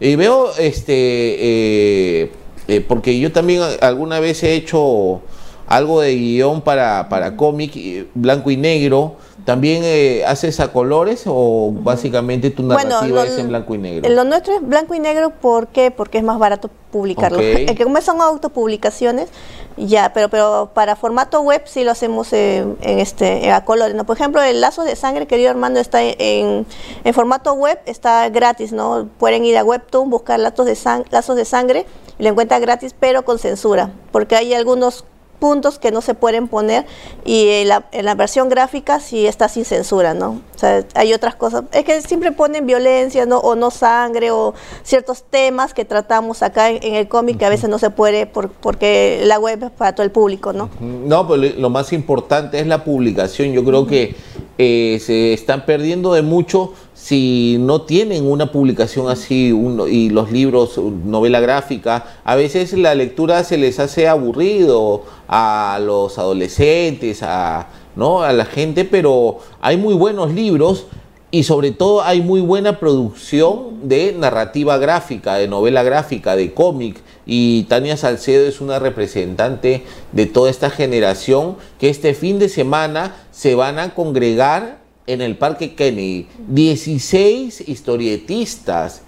[0.00, 2.24] Y veo, este,
[2.66, 5.20] eh, porque yo también alguna vez he hecho
[5.68, 9.14] algo de guion para, para cómic, blanco y negro.
[9.46, 14.10] ¿También eh, haces a colores o básicamente tu narrativa lo- es en blanco y negro?
[14.10, 15.90] Lo nuestro es blanco y negro, ¿por qué?
[15.90, 17.38] Porque es más barato publicarlo.
[17.38, 17.44] Ok.
[17.56, 19.28] Eh, que como son autopublicaciones,
[19.76, 24.04] ya, pero pero para formato web sí lo hacemos eh, en este a colores, ¿no?
[24.04, 26.66] Por ejemplo, el lazo de sangre, querido Armando, está en,
[27.04, 29.08] en formato web, está gratis, ¿no?
[29.18, 31.86] Pueden ir a Webtoon, buscar lazos de, sang- lazos de sangre
[32.18, 35.04] y lo encuentran gratis, pero con censura, porque hay algunos
[35.38, 36.86] puntos que no se pueden poner
[37.24, 40.40] y en la, en la versión gráfica sí está sin censura, ¿no?
[40.54, 41.64] O sea, hay otras cosas.
[41.72, 43.38] Es que siempre ponen violencia, ¿no?
[43.38, 47.50] O no sangre, o ciertos temas que tratamos acá en, en el cómic que a
[47.50, 50.70] veces no se puede por- porque la web es para todo el público, ¿no?
[50.80, 53.52] No, pero lo más importante es la publicación.
[53.52, 54.16] Yo creo que
[54.58, 59.54] eh, se están perdiendo de mucho si no tienen una publicación así
[59.88, 62.04] y los libros, novela gráfica.
[62.24, 68.22] A veces la lectura se les hace aburrido a los adolescentes, a, ¿no?
[68.22, 70.86] a la gente, pero hay muy buenos libros
[71.30, 77.02] y sobre todo hay muy buena producción de narrativa gráfica, de novela gráfica, de cómic.
[77.26, 83.16] Y Tania Salcedo es una representante de toda esta generación que este fin de semana
[83.32, 86.28] se van a congregar en el Parque Kennedy.
[86.48, 89.02] 16 historietistas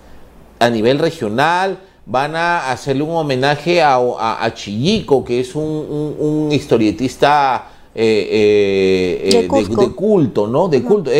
[0.58, 1.78] a nivel regional.
[2.06, 7.68] Van a hacerle un homenaje a, a- Chillico, que es un historietista
[8.00, 9.42] eh, eh, De eh,
[9.76, 10.68] de culto, ¿no?
[10.68, 11.10] De culto.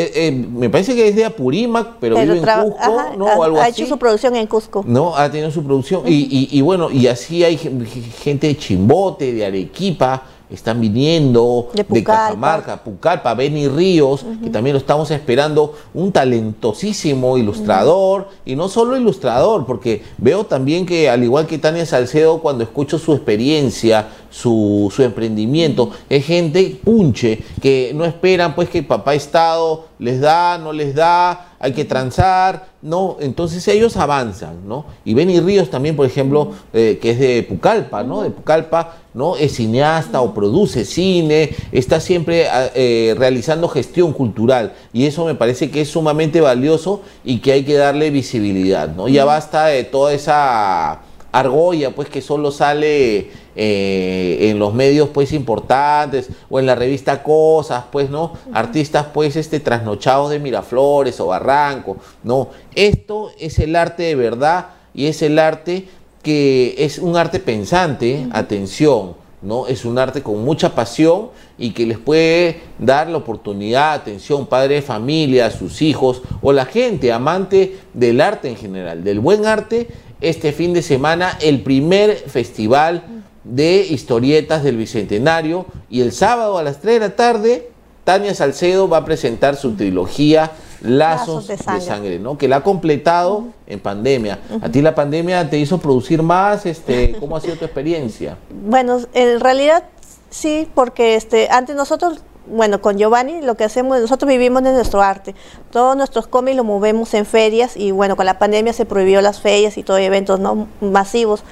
[0.53, 3.27] Me parece que es de Apurímac, pero, vive en Cusco, ajá, ¿no?
[3.29, 3.83] ha, O algo ha así.
[3.83, 4.85] hecho su producción en Cusco.
[4.87, 6.03] No, ha tenido su producción.
[6.07, 11.69] y, y- y bueno, y así hay gen- gente de Chimbote, de Arequipa, están viniendo,
[11.75, 12.05] De de.
[12.05, 18.97] Cajamarca, Pucallpa, Benny Ríos, que también lo estamos esperando, un talentosísimo ilustrador, y no solo
[18.97, 24.93] ilustrador, porque veo también que al igual que Tania Salcedo, cuando escucho su experiencia, su,
[24.95, 30.59] su emprendimiento, es gente punche, que no esperan pues que el papá Estado les da,
[30.59, 34.87] no les da, hay que transar, no, entonces ellos avanzan, ¿no?
[35.05, 38.23] Y Benny Ríos también, por ejemplo, eh, que es de Pucallpa, ¿no?
[38.23, 39.35] De Pucallpa, ¿no?
[39.37, 45.35] Es cineasta o produce cine, está siempre ah, eh, realizando gestión cultural y eso me
[45.35, 49.09] parece que es sumamente valioso y que hay que darle visibilidad, ¿no?
[49.09, 51.01] Ya basta de toda esa
[51.33, 57.25] argolla, pues que solo sale eh, en los medios pues importantes o en la revista
[57.25, 58.35] Cosas, pues, ¿no?
[58.53, 62.51] Artistas pues este trasnochados de Miraflores o Barranco, no.
[62.77, 65.89] Esto es el arte de verdad y es el arte
[66.23, 69.67] que es un arte pensante, atención, ¿no?
[69.67, 74.77] Es un arte con mucha pasión y que les puede dar la oportunidad, atención, padre
[74.77, 79.89] de familia, sus hijos o la gente amante del arte en general, del buen arte,
[80.21, 86.63] este fin de semana el primer festival de historietas del Bicentenario y el sábado a
[86.63, 87.71] las 3 de la tarde
[88.05, 92.39] Tania Salcedo va a presentar su trilogía Lazos, de sangre, ¿no?
[92.39, 94.39] Que la ha completado en pandemia.
[94.63, 96.65] ¿A ti la pandemia te hizo producir más?
[96.65, 98.39] Este, ¿Cómo ha sido tu experiencia?
[98.69, 99.85] Bueno, en realidad
[100.31, 105.03] sí, porque este, antes nosotros bueno, con Giovanni lo que hacemos, nosotros vivimos de nuestro
[105.03, 105.35] arte.
[105.71, 109.41] Todos nuestros cómics los movemos en ferias y bueno, con la pandemia se prohibió las
[109.41, 110.67] ferias y todo eventos ¿no?
[110.81, 111.43] masivos.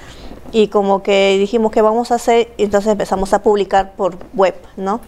[0.56, 5.02] Y como que dijimos que vamos a hacer, entonces empezamos a publicar por web, ¿no?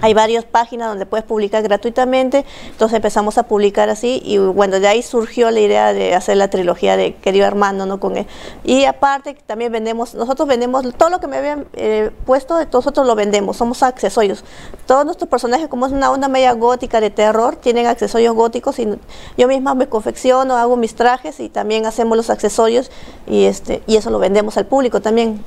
[0.00, 4.88] Hay varias páginas donde puedes publicar gratuitamente, entonces empezamos a publicar así y bueno, de
[4.88, 8.00] ahí surgió la idea de hacer la trilogía de Querido Armando, ¿no?
[8.00, 8.26] Con él.
[8.64, 13.14] Y aparte también vendemos, nosotros vendemos todo lo que me habían eh, puesto, nosotros lo
[13.14, 14.44] vendemos, somos accesorios.
[14.86, 18.88] Todos nuestros personajes, como es una onda media gótica de terror, tienen accesorios góticos y
[19.36, 22.90] yo misma me confecciono, hago mis trajes y también hacemos los accesorios
[23.26, 25.44] y este y eso lo vendemos al público también.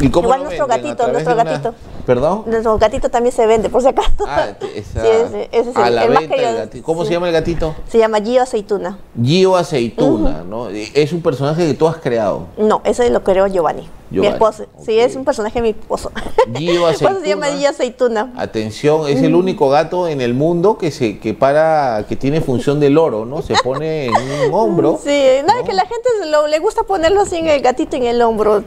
[0.00, 1.74] ¿Y cómo Igual nuestro gatito, nuestro gatito.
[2.06, 2.42] ¿Perdón?
[2.46, 4.10] Nuestro gatito también se vende, por si acaso.
[4.26, 6.84] Ah, esa, sí, ese, ese es el, la venta el gatito.
[6.84, 7.74] ¿Cómo se llama el gatito?
[7.88, 8.98] Se llama Gio Aceituna.
[9.22, 10.68] Gio Aceituna, ¿no?
[10.68, 12.46] Es un personaje que tú has creado.
[12.56, 13.88] No, ese lo creó Giovanni.
[14.10, 14.64] Mi esposo.
[14.84, 16.10] Sí, es un personaje de mi esposo.
[16.56, 17.20] Gio Aceituna.
[17.20, 18.32] se llama Gio Aceituna.
[18.36, 22.80] Atención, es el único gato en el mundo que se que para que tiene función
[22.80, 23.42] de loro, ¿no?
[23.42, 24.98] Se pone en un hombro.
[25.10, 26.08] Sí, no, es que la gente
[26.48, 28.62] le gusta ponerlo así en el gatito en el hombro,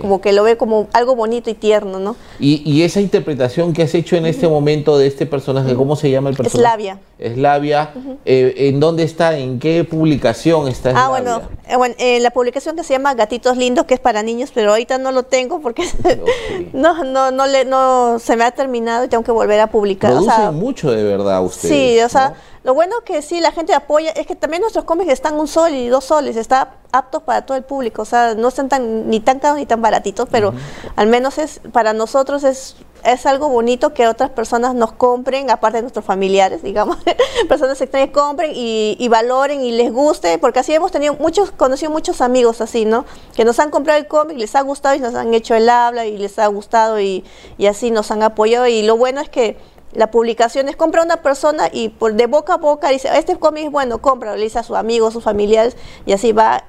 [0.00, 2.16] como que lo ve como algo bonito y tierno, ¿no?
[2.38, 6.10] Y, y, esa interpretación que has hecho en este momento de este personaje, ¿cómo se
[6.10, 6.58] llama el personaje?
[6.58, 6.98] Eslavia.
[7.18, 7.90] Eslavia.
[8.24, 9.36] Eh, ¿En dónde está?
[9.38, 13.84] ¿En qué publicación está Ah, bueno, eh, bueno la publicación que se llama Gatitos Lindos,
[13.86, 15.84] que es para niños, pero ahorita no lo tengo porque
[16.72, 20.12] no, no, no, le, no se me ha terminado y tengo que volver a publicar.
[20.12, 21.68] Produce mucho de verdad usted.
[21.68, 25.12] Sí, o sea, lo bueno que sí, la gente apoya, es que también nuestros cómics
[25.12, 28.48] están un sol y dos soles, está aptos para todo el público, o sea, no
[28.48, 30.52] están tan, ni tan caros ni tan baratitos, pero
[30.96, 35.78] al menos es para nosotros es es algo bonito que otras personas nos compren, aparte
[35.78, 36.98] de nuestros familiares, digamos,
[37.48, 42.20] personas extrañas compren y, valoren y les guste, porque así hemos tenido muchos, conocido muchos
[42.20, 43.04] amigos así, ¿no?
[43.34, 46.06] Que nos han comprado el cómic, les ha gustado y nos han hecho el habla
[46.06, 47.24] y les ha gustado y,
[47.58, 48.66] y así nos han apoyado.
[48.66, 49.56] Y lo bueno es que
[49.92, 53.64] la publicación es compra una persona y por de boca a boca dice, este cómic
[53.64, 56.64] es bueno, compra, le dice a sus amigos, sus familiares y así va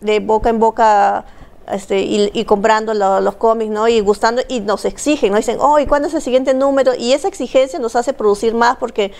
[0.00, 1.24] de boca en boca
[1.70, 3.88] este, y, comprando los cómics, ¿no?
[3.88, 5.38] Y gustando, y nos exigen, ¿no?
[5.38, 6.92] Dicen, oh, ¿y cuándo es el siguiente número?
[6.94, 9.12] Y esa exigencia nos hace producir más porque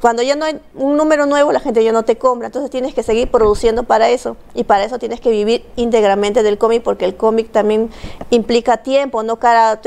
[0.00, 2.46] cuando ya no hay un número nuevo, la gente ya no te compra.
[2.46, 4.36] Entonces tienes que seguir produciendo para eso.
[4.54, 7.90] Y para eso tienes que vivir íntegramente del cómic porque el cómic también
[8.30, 9.38] implica tiempo, ¿no?
[9.38, 9.80] Cara,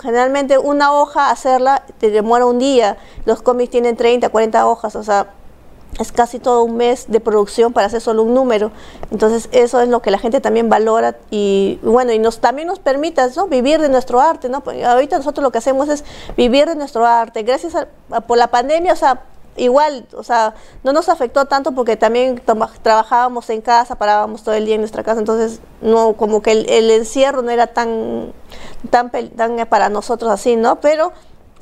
[0.00, 2.98] generalmente una hoja hacerla te demora un día.
[3.24, 5.28] Los cómics tienen 30, 40 hojas, o sea
[6.00, 8.72] es casi todo un mes de producción para hacer solo un número.
[9.10, 12.78] Entonces eso es lo que la gente también valora y bueno, y nos también nos
[12.78, 13.46] permite ¿no?
[13.46, 14.62] vivir de nuestro arte, ¿no?
[14.86, 16.04] ahorita nosotros lo que hacemos es
[16.36, 17.42] vivir de nuestro arte.
[17.42, 19.22] Gracias a, por la pandemia, o sea,
[19.56, 22.40] igual, o sea, no nos afectó tanto porque también
[22.82, 26.68] trabajábamos en casa, parábamos todo el día en nuestra casa, entonces no como que el,
[26.70, 28.32] el encierro no era tan
[28.90, 30.80] tan tan para nosotros así, ¿no?
[30.80, 31.12] Pero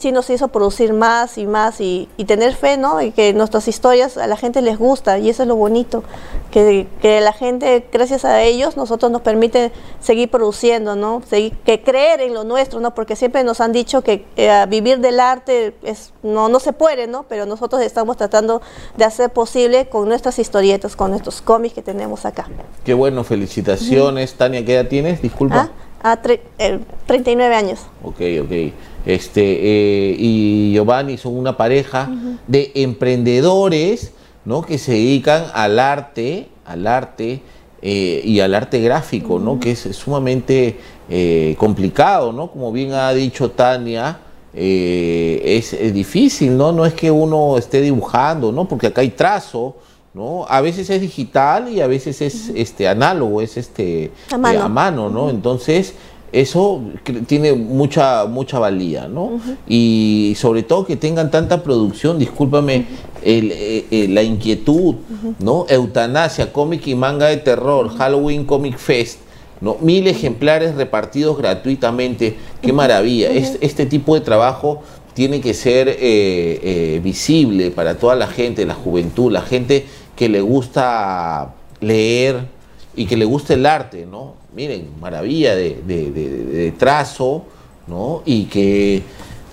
[0.01, 3.03] sí nos hizo producir más y más y, tener fe, ¿no?
[3.03, 6.03] Y que nuestras historias a la gente les gusta y eso es lo bonito,
[6.51, 11.23] que, que la gente, gracias a ellos, nosotros nos permite seguir produciendo, ¿no?
[11.29, 12.95] Seguir, que creer en lo nuestro, ¿no?
[12.95, 17.07] Porque siempre nos han dicho que eh, vivir del arte es, no, no se puede,
[17.07, 17.25] ¿no?
[17.29, 18.63] Pero nosotros estamos tratando
[18.97, 22.49] de hacer posible con nuestras historietas, con nuestros cómics que tenemos acá.
[22.85, 24.35] Qué bueno, felicitaciones.
[24.35, 25.21] Tania, ¿qué edad tienes?
[25.21, 25.71] Disculpa.
[26.03, 27.81] Ah, a 39 años.
[28.03, 28.73] Ok, ok
[29.07, 32.11] este, eh, y Giovanni son una pareja
[32.47, 34.13] de emprendedores
[34.45, 34.63] ¿no?
[34.63, 37.41] que se dedican al arte, al arte
[37.83, 39.59] eh, y al arte gráfico, ¿no?
[39.59, 40.77] que es, sumamente
[41.09, 42.51] eh, complicado, ¿no?
[42.51, 44.21] como bien ha dicho Tania.
[44.53, 46.73] Es, es, difícil, ¿no?
[46.73, 48.67] No es que uno esté dibujando, ¿no?
[48.67, 49.77] Porque acá hay trazo,
[50.13, 50.45] ¿no?
[50.49, 54.69] A veces es digital y a veces es este análogo, es este a mano, a
[54.69, 55.31] mano ¿no?
[55.31, 55.95] Entonces,
[56.33, 56.81] eso
[57.27, 59.41] tiene mucha mucha valía, ¿no?
[59.67, 62.87] Y sobre todo que tengan tanta producción, discúlpame,
[63.23, 64.95] eh, eh, la inquietud,
[65.41, 65.67] ¿no?
[65.69, 69.19] Eutanasia, cómic y manga de terror, Halloween Comic Fest,
[69.61, 69.77] ¿no?
[69.81, 73.31] Mil ejemplares repartidos gratuitamente, qué maravilla.
[73.31, 74.83] este, tipo de trabajo
[75.15, 80.41] tiene que ser eh, visible para toda la gente, la juventud, la gente que le
[80.41, 82.47] gusta leer
[82.95, 84.40] y que le gusta el arte, ¿no?
[84.55, 87.45] Miren, maravilla de, de- de- trazo,
[87.87, 88.23] ¿no?
[88.25, 89.03] Y que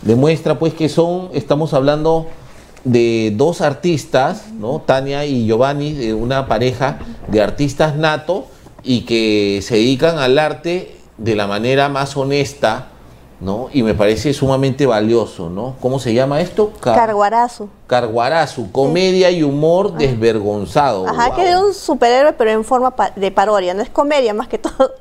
[0.02, 2.28] demuestra pues que son, estamos hablando
[2.84, 4.80] de dos artistas, ¿no?
[4.86, 8.48] Tania y Giovanni, de una pareja de artistas nato
[8.84, 12.88] y que se dedican al arte de la manera más honesta,
[13.40, 13.68] ¿no?
[13.72, 15.76] Y me parece sumamente valioso, ¿no?
[15.80, 16.72] ¿Cómo se llama esto?
[16.80, 17.70] Car- Carguarazo.
[17.88, 21.08] Carguarazu, comedia y humor desvergonzado.
[21.08, 21.36] Ajá, Wow.
[21.36, 24.58] que de un superhéroe, pero en forma pa- de parodia, no es comedia más que
[24.58, 24.92] todo.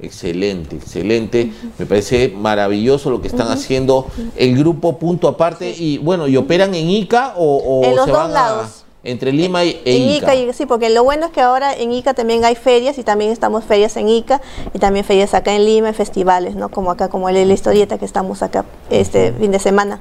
[0.00, 1.52] Excelente, excelente.
[1.76, 5.74] Me parece maravilloso lo que están haciendo el grupo Punto Aparte.
[5.76, 8.84] Y bueno, ¿y operan en Ica o, o En los se dos van a- lados.
[9.04, 10.34] Entre Lima y, e Ica?
[10.34, 13.30] Ica, sí, porque lo bueno es que ahora en Ica también hay ferias y también
[13.30, 14.40] estamos ferias en Ica
[14.74, 16.68] y también ferias acá en Lima, festivales, ¿no?
[16.68, 20.00] Como acá, como el la historieta que estamos acá este fin de semana.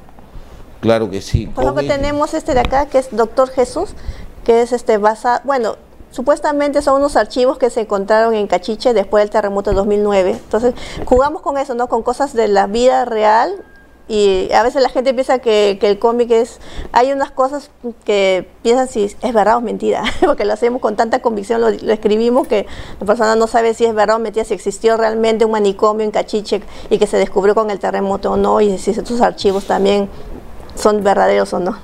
[0.80, 1.48] Claro que sí.
[1.48, 3.94] Por ejemplo, tenemos este de acá, que es Doctor Jesús,
[4.44, 5.76] que es este basado, bueno,
[6.12, 10.32] supuestamente son unos archivos que se encontraron en Cachiche después del terremoto de 2009.
[10.32, 10.74] Entonces,
[11.06, 11.88] jugamos con eso, ¿no?
[11.88, 13.54] Con cosas de la vida real.
[14.10, 16.60] Y a veces la gente piensa que, el cómic es...
[16.94, 17.72] Hay unas cosas
[18.06, 22.48] que piensan si es verdad o mentira, porque lo hacemos con tanta convicción, lo, escribimos
[22.48, 22.66] que
[23.00, 26.12] la persona no sabe si es verdad o mentira, si existió realmente un manicomio en
[26.12, 30.10] Cachiche y que se descubrió con el terremoto o no, y si estos archivos también
[30.76, 31.78] son verdaderos o no.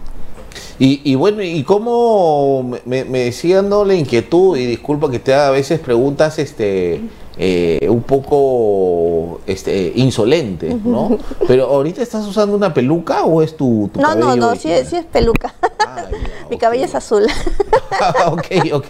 [0.79, 4.57] Y, y bueno, ¿y cómo me- me, dando la inquietud?
[4.57, 7.01] Y disculpa que te haga a veces preguntas este,
[7.37, 11.17] eh, un poco este, insolentes, ¿no?
[11.47, 14.67] Pero ahorita estás usando una peluca o es tu, tu No, no, cabello no, sí,
[14.69, 14.79] original?
[14.81, 15.53] es- sí es peluca.
[15.85, 16.05] Ah,
[16.49, 17.23] Mi cabello es azul.
[18.27, 18.85] ok, ok,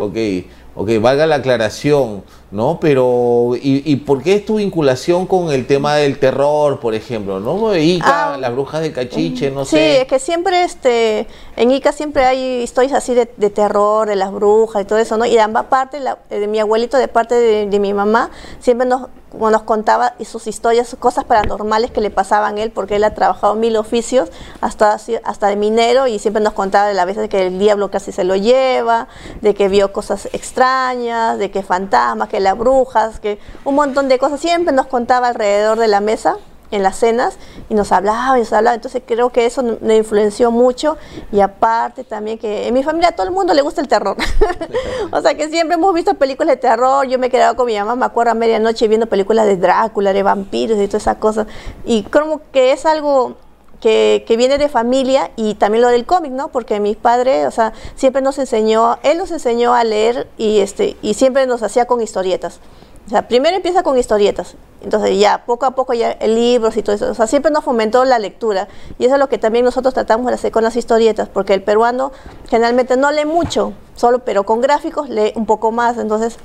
[0.00, 0.16] ok,
[0.74, 2.78] ok, valga la aclaración, ¿no?
[2.80, 7.40] Pero, ¿y, y por qué es tu vinculación con el tema del terror, por ejemplo,
[7.40, 7.74] ¿no?
[7.76, 10.00] Ica, Ah, las brujas de Cachiche, no sí, sé.
[10.02, 14.32] es que siempre este, en Ica siempre hay historias así de, de terror, de las
[14.32, 15.26] brujas y todo eso, ¿no?
[15.26, 18.30] Y de ambas partes, la- eh, de mi abuelito, de parte de, de mi mamá,
[18.60, 22.62] siempre nos, como nos contaba y sus historias, sus cosas paranormales que le pasaban a
[22.62, 26.86] él, porque él ha trabajado mil oficios, hasta, hasta de minero, y siempre nos contaba
[26.86, 29.08] de la vez de que el diablo casi se lo lleva,
[29.40, 34.18] de que vio cosas extrañas, de que fantasmas, que las brujas, que un montón de
[34.18, 34.40] cosas.
[34.40, 36.36] Siempre nos contaba alrededor de la mesa
[36.70, 38.74] en las cenas y nos hablaba y nos hablaba.
[38.74, 40.96] Entonces creo que eso me influenció mucho
[41.32, 44.16] y aparte también que en mi familia a todo el mundo le gusta el terror.
[45.12, 47.06] o sea que siempre hemos visto películas de terror.
[47.06, 50.22] Yo me quedaba con mi mamá, me acuerdo a medianoche viendo películas de Drácula, de
[50.22, 51.46] vampiros y todas esas cosas.
[51.84, 53.36] Y como que es algo
[53.80, 56.48] que, que viene de familia y también lo del cómic, ¿no?
[56.48, 60.96] Porque mi padre, o sea, siempre nos enseñó, él nos enseñó a leer y este
[61.02, 62.60] y siempre nos hacía con historietas.
[63.06, 66.96] O sea, primero empieza con historietas, entonces ya poco a poco ya libros y todo
[66.96, 67.10] eso.
[67.10, 68.66] O sea, siempre nos fomentó la lectura.
[68.98, 71.62] Y eso es lo que también nosotros tratamos de hacer con las historietas, porque el
[71.62, 72.10] peruano
[72.48, 76.38] generalmente no lee mucho, solo pero con gráficos lee un poco más, entonces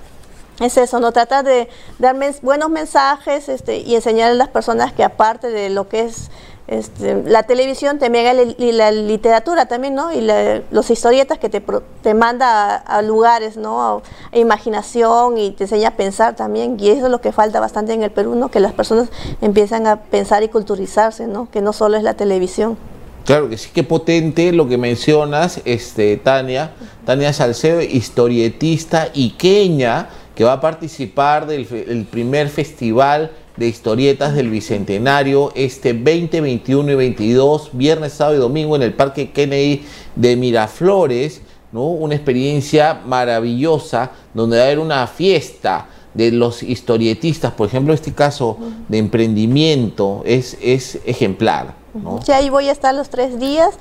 [0.60, 5.04] es eso, no tratar de dar buenos mensajes este, y enseñar a las personas que
[5.04, 6.30] aparte de lo que es
[6.72, 10.14] este, la televisión, hay la, y la literatura también, ¿no?
[10.14, 11.62] Y la- los historietas que te,
[12.02, 13.82] te manda a, lugares, ¿no?
[13.82, 14.02] A,
[14.38, 16.78] imaginación y te enseña a pensar también.
[16.80, 18.50] Y eso es lo que falta bastante en el Perú, ¿no?
[18.50, 19.10] Que las personas
[19.42, 21.50] empiezan a pensar y culturizarse, ¿no?
[21.52, 22.78] Que no solo es la televisión.
[23.26, 26.72] Claro que sí, qué potente lo que mencionas, este, Tania.
[27.06, 35.52] Tania Salcedo, historietista iqueña, que va a participar del primer festival de historietas del Bicentenario
[35.56, 39.84] este 20, 21 y 22, viernes, sábado y domingo en el Parque Kennedy
[40.16, 41.88] de Miraflores, ¿no?
[41.88, 48.14] Una experiencia maravillosa donde va a haber una fiesta de los historietistas, por ejemplo, este
[48.14, 51.82] caso de emprendimiento es, es ejemplar.
[51.94, 52.22] ¿no?
[52.22, 53.76] Sí, ahí voy a estar los tres días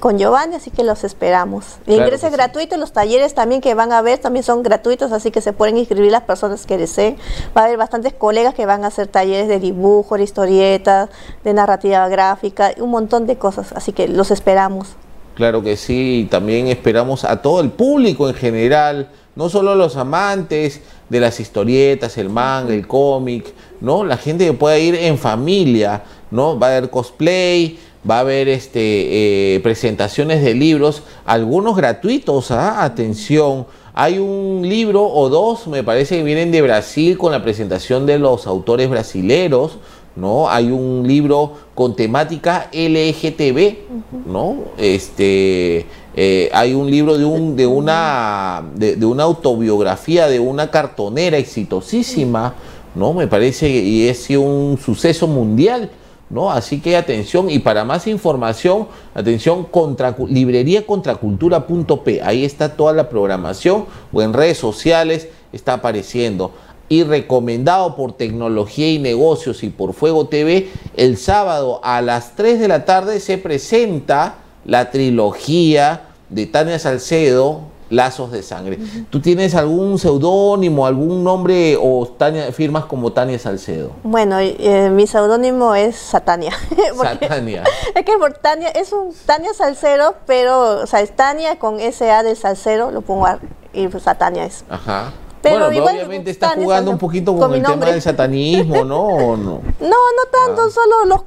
[0.00, 1.64] con Giovanni, así que los esperamos.
[1.86, 2.36] El Claro ingreso es sí.
[2.36, 5.78] gratuito, los talleres también que van a ver también son gratuitos, así que se pueden
[5.78, 7.16] inscribir las personas que deseen.
[7.56, 11.08] Va a haber bastantes colegas que van a hacer talleres de dibujo, de historietas,
[11.42, 14.88] de narrativa gráfica, un montón de cosas, así que los esperamos.
[15.34, 19.96] Claro que sí, y también esperamos a todo el público en general, no solo los
[19.96, 24.04] amantes de las historietas, el manga, el cómic, ¿no?
[24.04, 26.58] La gente que pueda ir en familia, ¿no?
[26.58, 32.82] Va a haber cosplay, va a haber este, eh, presentaciones de libros, algunos gratuitos, ¿ah?
[32.82, 33.68] atención.
[33.94, 38.18] Hay un libro o dos, me parece que vienen de Brasil con la presentación de
[38.18, 39.78] los autores brasileros,
[40.18, 40.50] ¿no?
[40.50, 44.56] Hay un libro con temática LGTB, ¿no?
[44.76, 50.70] Este, eh, hay un libro de, un, de, una, de, de una autobiografía de una
[50.70, 52.54] cartonera exitosísima,
[52.94, 53.12] ¿no?
[53.12, 55.90] Me parece, y es un suceso mundial,
[56.30, 56.50] ¿no?
[56.50, 63.86] Así que atención, y para más información, atención, contra, libreriacontracultura.p, ahí está toda la programación,
[64.12, 66.50] o en redes sociales está apareciendo.
[66.88, 72.58] Y recomendado por Tecnología y Negocios y por Fuego TV, el sábado a las 3
[72.60, 78.78] de la tarde se presenta la trilogía de Tania Salcedo, Lazos de Sangre.
[79.08, 83.92] ¿Tú tienes algún seudónimo, algún nombre o Tania, firmas como Tania Salcedo?
[84.02, 86.52] Bueno, eh, mi seudónimo es Satania.
[86.96, 87.64] Satania.
[87.94, 92.22] Es que por Tania, es un Tania Salcedo, pero o sea, es Tania con SA
[92.22, 93.38] de Salcedo, lo pongo a,
[93.72, 94.64] y pues Satania es.
[94.68, 95.12] Ajá.
[95.50, 99.36] Pero, bueno, obviamente está jugando un poquito con, el tema del satanismo, ¿no?
[99.36, 99.60] no?
[99.80, 100.70] No, no tanto, ah.
[100.70, 101.22] solo los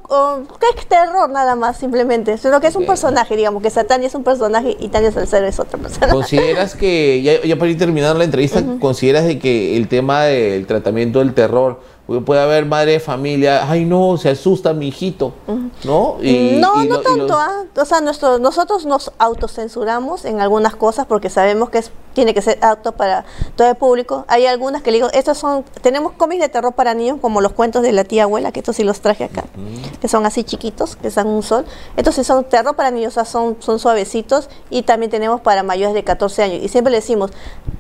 [0.58, 2.38] que es terror nada más, simplemente.
[2.38, 5.60] Sino que es un personaje, digamos, que Satania es un personaje y Tania Salcedo es
[5.60, 6.14] otro personaje.
[6.14, 11.20] ¿Consideras que, ya, para ir terminando la entrevista, consideras de que el tema del tratamiento
[11.20, 11.80] del terror
[12.20, 15.34] puede haber madre de familia, ay no, se asusta mi hijito,
[15.84, 16.18] ¿no?
[16.20, 17.64] no, no tanto, ¿ah?
[17.76, 22.42] o sea, nuestro, nosotros nos autocensuramos en algunas cosas porque sabemos que es tiene que
[22.42, 24.26] ser apto para todo el público.
[24.28, 27.54] Hay algunas que le digo, estos son, tenemos cómics de terror para niños, como los
[27.54, 29.46] cuentos de la tía abuela, que estos sí los traje acá,
[30.00, 31.66] que son así chiquitos, que están un sol.
[31.96, 35.64] Estos sí son terror para niños, o sea, son, son suavecitos, y también tenemos para
[35.64, 36.64] mayores de 14 años.
[36.64, 37.32] Y siempre le decimos,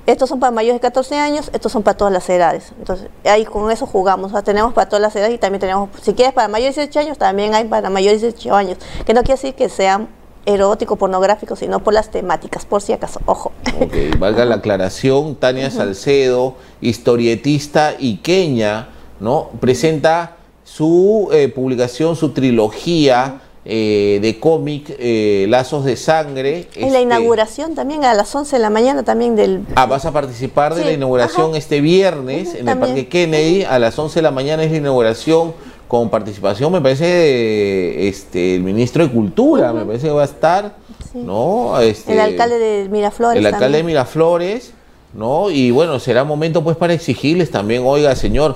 [0.06, 2.72] estos son para mayores de 14 años, estos son para todas las edades.
[2.78, 5.90] Entonces, ahí con eso jugamos, o sea, tenemos para todas las edades y también tenemos,
[6.02, 9.14] si quieres para mayores de 18 años, también hay para mayores de 18 años, que
[9.14, 10.08] no quiere decir que sean
[10.46, 13.52] erótico, pornográfico, sino por las temáticas, por si acaso, ojo.
[13.80, 19.50] Ok, valga la aclaración, Tania Salcedo, historietista iqueña, ¿no?
[19.60, 26.68] Presenta su eh, publicación, su trilogía eh, de cómic eh, Lazos de Sangre.
[26.74, 29.66] En la este inauguración también, a las 11 de la mañana también del...
[29.76, 33.98] Ah, vas a participar de la inauguración este viernes en el Parque Kennedy, a las
[34.00, 35.54] 11 de la mañana es la inauguración
[35.88, 40.76] con participación, me parece, este, el ministro de Cultura, me parece que va a estar,
[41.14, 41.80] ¿no?
[41.82, 43.38] Este, el alcalde de Miraflores.
[43.38, 44.72] El alcalde de Miraflores,
[45.14, 45.52] ¿no?
[45.52, 48.56] Y bueno, será momento pues para exigirles también, oiga, señor,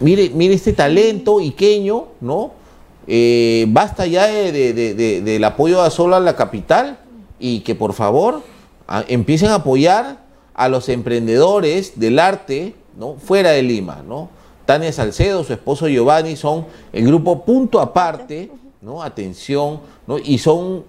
[0.00, 2.52] mire, mire este talento iqueño, ¿no?
[3.06, 6.98] Eh, basta ya de, del apoyo a solo a la capital
[7.38, 8.42] y que por favor
[9.08, 13.14] empiecen a apoyar a los emprendedores del arte, ¿no?
[13.14, 14.30] Fuera de Lima, ¿no?
[14.64, 18.50] Tania Salcedo, su esposo Giovanni son el grupo punto aparte,
[18.80, 19.02] ¿no?
[19.02, 20.18] Atención, ¿no?
[20.18, 20.84] Y son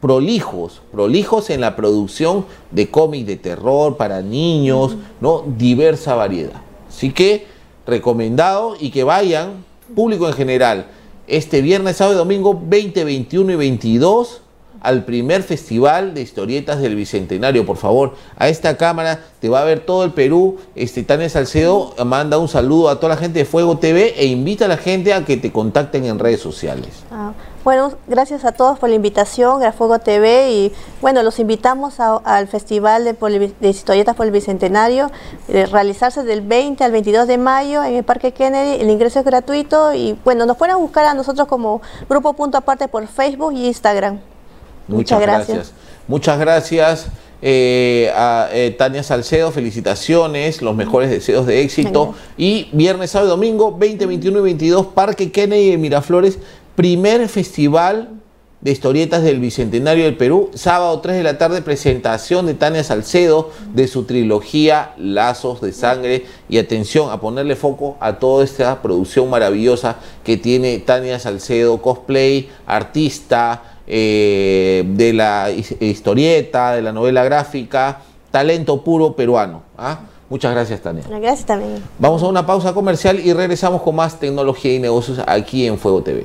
[0.00, 5.44] prolijos, prolijos en la producción de cómics de terror para niños, ¿no?
[5.56, 6.60] Diversa variedad.
[6.88, 7.46] Así que
[7.86, 10.86] recomendado y que vayan, público en general,
[11.26, 14.42] este viernes, sábado y domingo 20, 21 y 22
[14.84, 18.14] al primer festival de historietas del Bicentenario, por favor.
[18.36, 20.58] A esta cámara te va a ver todo el Perú.
[20.76, 24.66] Este Tania Salcedo manda un saludo a toda la gente de Fuego TV e invita
[24.66, 26.90] a la gente a que te contacten en redes sociales.
[27.10, 27.32] Ah,
[27.64, 32.46] bueno, gracias a todos por la invitación a Fuego TV y bueno, los invitamos al
[32.46, 35.10] Festival de, Historietas por el Bicentenario,
[35.48, 39.24] eh, realizarse del 20 al 22 de mayo en el Parque Kennedy, el ingreso es
[39.24, 43.66] gratuito y bueno, nos pueden buscar a nosotros como Grupo Punto Aparte por Facebook y
[43.66, 44.33] Instagram.
[44.88, 45.72] Muchas, gracias.
[46.06, 47.06] Muchas gracias.
[47.46, 52.14] Eh, a eh, Tania Salcedo, felicitaciones, los mejores deseos de éxito.
[52.38, 56.38] Y viernes, sábado y domingo, 20, 21 y 22, Parque Kennedy de Miraflores,
[56.74, 58.08] primer festival
[58.64, 60.50] de historietas del Bicentenario del Perú.
[60.54, 66.24] Sábado 3 de la tarde, presentación de Tania Salcedo de su trilogía Lazos de Sangre.
[66.48, 72.48] Y atención a ponerle foco a toda esta producción maravillosa que tiene Tania Salcedo, cosplay,
[72.64, 79.62] artista, eh, de la historieta, de la novela gráfica, talento puro peruano.
[79.76, 80.00] ¿ah?
[80.30, 81.04] Muchas gracias, Tania.
[81.08, 81.82] Gracias también.
[81.98, 86.02] Vamos a una pausa comercial y regresamos con más tecnología y negocios aquí en Fuego
[86.02, 86.24] TV.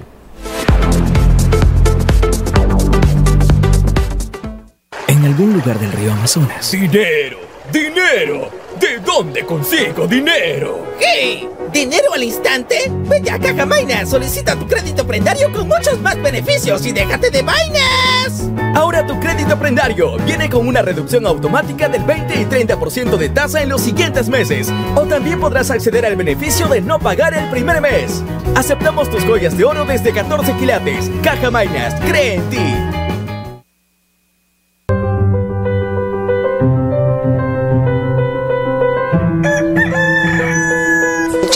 [5.08, 6.72] En algún lugar del río Amazonas.
[6.72, 7.38] Dinero,
[7.72, 8.50] dinero.
[8.80, 10.88] ¿De dónde consigo dinero?
[11.00, 11.48] ¿Qué?
[11.74, 12.90] ¿Dinero al instante?
[12.90, 18.50] Vete a Cajamaina, solicita tu crédito prendario con muchos más beneficios y déjate de vainas.
[18.76, 23.62] Ahora tu crédito prendario viene con una reducción automática del 20 y 30% de tasa
[23.62, 24.72] en los siguientes meses.
[24.96, 28.24] O también podrás acceder al beneficio de no pagar el primer mes.
[28.56, 31.12] Aceptamos tus joyas de oro desde 14 quilates.
[31.22, 32.99] Cajamainas, cree en ti.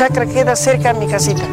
[0.07, 1.43] Chacra queda cerca de mi casita.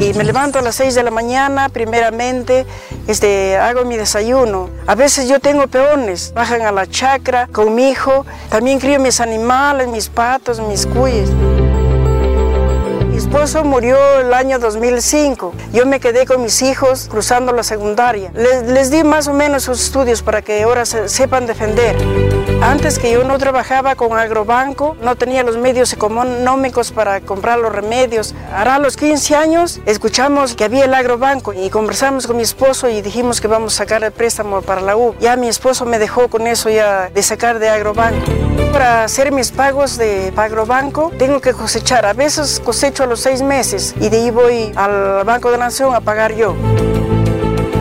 [0.00, 2.66] Y me levanto a las 6 de la mañana, primeramente,
[3.06, 4.68] este, hago mi desayuno.
[4.88, 8.26] A veces yo tengo peones, bajan a la chacra con mi hijo.
[8.48, 11.30] También crío mis animales, mis patos, mis cuyes.
[13.08, 15.52] Mi esposo murió el año 2005.
[15.72, 18.32] Yo me quedé con mis hijos cruzando la secundaria.
[18.34, 21.96] Les, les di más o menos sus estudios para que ahora se, sepan defender.
[22.60, 27.72] Antes que yo no trabajaba con Agrobanco, no tenía los medios económicos para comprar los
[27.72, 28.34] remedios.
[28.52, 33.00] Ahora los 15 años escuchamos que había el Agrobanco y conversamos con mi esposo y
[33.00, 35.14] dijimos que vamos a sacar el préstamo para la U.
[35.20, 38.26] Ya mi esposo me dejó con eso ya de sacar de Agrobanco.
[38.72, 42.06] Para hacer mis pagos de Agrobanco tengo que cosechar.
[42.06, 45.94] A veces cosecho a los seis meses y de ahí voy al Banco de Nación
[45.94, 46.56] a pagar yo.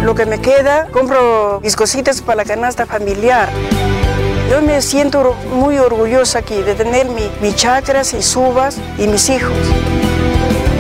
[0.04, 3.50] Lo que me queda, compro mis cositas para la canasta familiar.
[4.50, 9.30] Yo me siento muy orgullosa aquí de tener mi, mis chacras y subas y mis
[9.30, 9.52] hijos.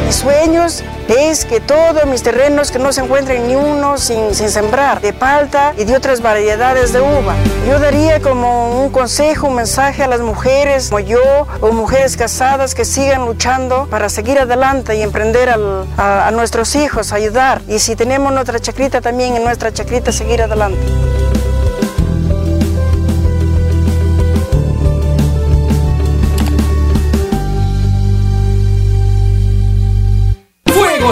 [0.05, 5.01] Mis sueños es que todos mis terrenos que no se encuentren ni uno sin, sembrar,
[5.01, 7.35] de palta y de otras variedades de uva.
[7.67, 12.73] Yo daría como un consejo, un mensaje a las mujeres como yo o mujeres casadas
[12.73, 17.61] que sigan luchando para seguir adelante y emprender a, a nuestros hijos, ayudar.
[17.67, 20.79] Y si tenemos nuestra chacrita también en nuestra chacrita seguir adelante.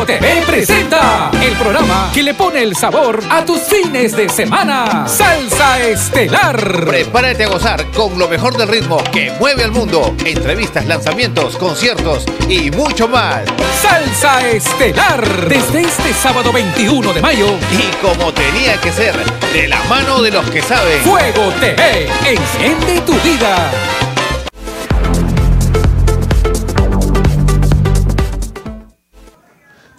[0.06, 5.08] TV presenta el programa que le pone el sabor a tus fines de semana.
[5.08, 6.86] Salsa Estelar.
[6.86, 10.16] Prepárate a gozar con lo mejor del ritmo que mueve al mundo.
[10.24, 13.42] Entrevistas, lanzamientos, conciertos y mucho más.
[13.82, 15.50] Salsa Estelar.
[15.50, 17.48] Desde este sábado 21 de mayo.
[17.72, 19.16] Y como tenía que ser,
[19.54, 21.02] de la mano de los que saben.
[21.02, 22.08] Fuego TV.
[22.26, 23.72] Enciende tu vida.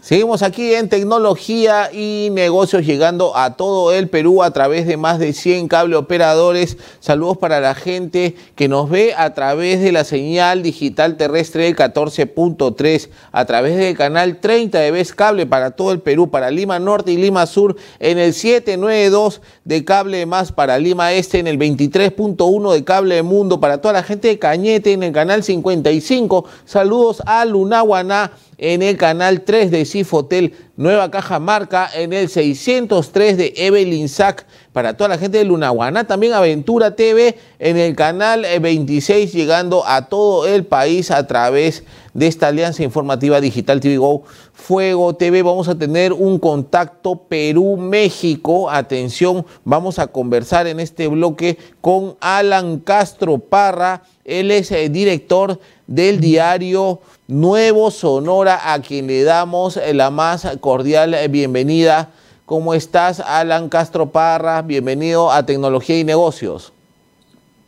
[0.06, 5.18] Seguimos aquí en tecnología y negocios llegando a todo el Perú a través de más
[5.18, 6.78] de 100 cable operadores.
[7.00, 11.74] Saludos para la gente que nos ve a través de la señal digital terrestre del
[11.74, 16.78] 14.3, a través del canal 30 de Vez Cable para todo el Perú, para Lima
[16.78, 21.58] Norte y Lima Sur en el 792 de Cable Más, para Lima Este en el
[21.58, 26.44] 23.1 de Cable Mundo, para toda la gente de Cañete en el canal 55.
[26.64, 33.36] Saludos a Lunaguaná en el canal 3 de Cifotel, Nueva Caja Marca en el 603
[33.36, 34.46] de Evelyn Sac.
[34.72, 40.08] Para toda la gente de Lunaguaná, también Aventura TV en el canal 26, llegando a
[40.08, 45.42] todo el país a través de esta alianza informativa digital TV Go Fuego TV.
[45.42, 48.70] Vamos a tener un contacto Perú-México.
[48.70, 54.02] Atención, vamos a conversar en este bloque con Alan Castro Parra.
[54.26, 61.16] Él es el director del diario Nuevo Sonora, a quien le damos la más cordial
[61.30, 62.10] bienvenida.
[62.44, 64.62] ¿Cómo estás, Alan Castro Parra?
[64.62, 66.72] Bienvenido a Tecnología y Negocios.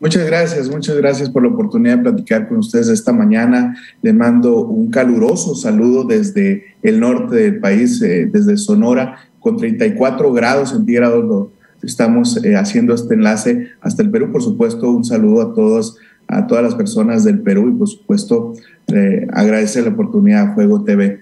[0.00, 3.76] Muchas gracias, muchas gracias por la oportunidad de platicar con ustedes esta mañana.
[4.02, 10.32] Le mando un caluroso saludo desde el norte del país, eh, desde Sonora, con 34
[10.32, 11.24] grados centígrados.
[11.24, 11.52] Lo
[11.82, 14.32] estamos eh, haciendo este enlace hasta el Perú.
[14.32, 15.96] Por supuesto, un saludo a todos,
[16.28, 18.52] a todas las personas del Perú y por supuesto
[18.88, 21.20] eh, agradecer la oportunidad a Fuego TV.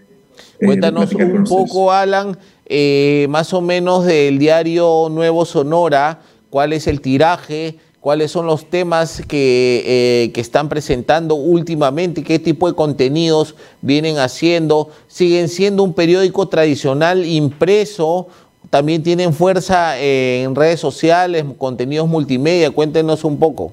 [0.62, 2.36] Cuéntanos un poco, Alan,
[3.28, 9.20] más o menos del diario Nuevo Sonora, cuál es el tiraje cuáles son los temas
[9.26, 15.92] que, eh, que, están presentando últimamente, qué tipo de contenidos vienen haciendo, siguen siendo un
[15.92, 18.28] periódico tradicional impreso,
[18.70, 23.72] también tienen fuerza en redes sociales, contenidos multimedia, cuéntenos un poco.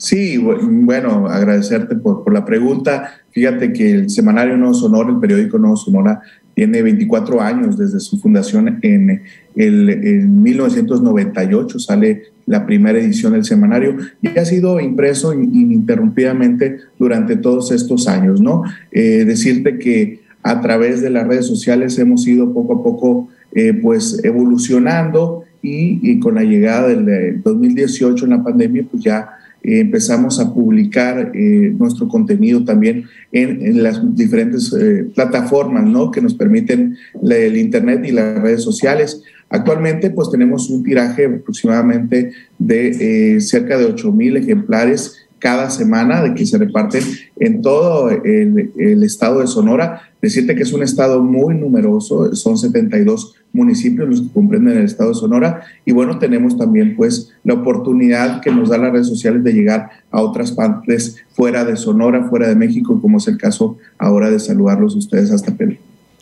[0.00, 3.20] Sí, bueno, agradecerte por, la pregunta.
[3.32, 6.22] Fíjate que el semanario Nuevo Sonora, el periódico Nuevo Sonora,
[6.54, 9.22] tiene 24 años desde su fundación en,
[9.56, 17.36] el, en 1998, sale la primera edición del semanario y ha sido impreso ininterrumpidamente durante
[17.36, 18.62] todos estos años, ¿no?
[18.92, 23.74] Eh, decirte que a través de las redes sociales hemos ido poco a poco eh,
[23.74, 29.28] pues evolucionando y, con la llegada del 2018 en la pandemia pues ya
[29.62, 36.10] eh, empezamos a publicar eh, nuestro contenido también en, las diferentes eh, plataformas ¿no?
[36.10, 39.22] que nos permiten la, el Internet y las redes sociales.
[39.50, 46.34] Actualmente pues tenemos un tiraje aproximadamente de cerca de 8 mil ejemplares cada semana de
[46.34, 47.02] que se reparten
[47.36, 50.02] en todo el, el, estado de Sonora.
[50.22, 55.10] Decirte que es un estado muy numeroso, son 72 municipios los que comprenden el estado
[55.10, 59.42] de Sonora y bueno, tenemos también pues la oportunidad que nos da las redes sociales
[59.42, 63.76] de llegar a otras partes fuera de Sonora, fuera de México, como es el caso
[63.98, 65.76] ahora de saludarlos ustedes hasta Perú.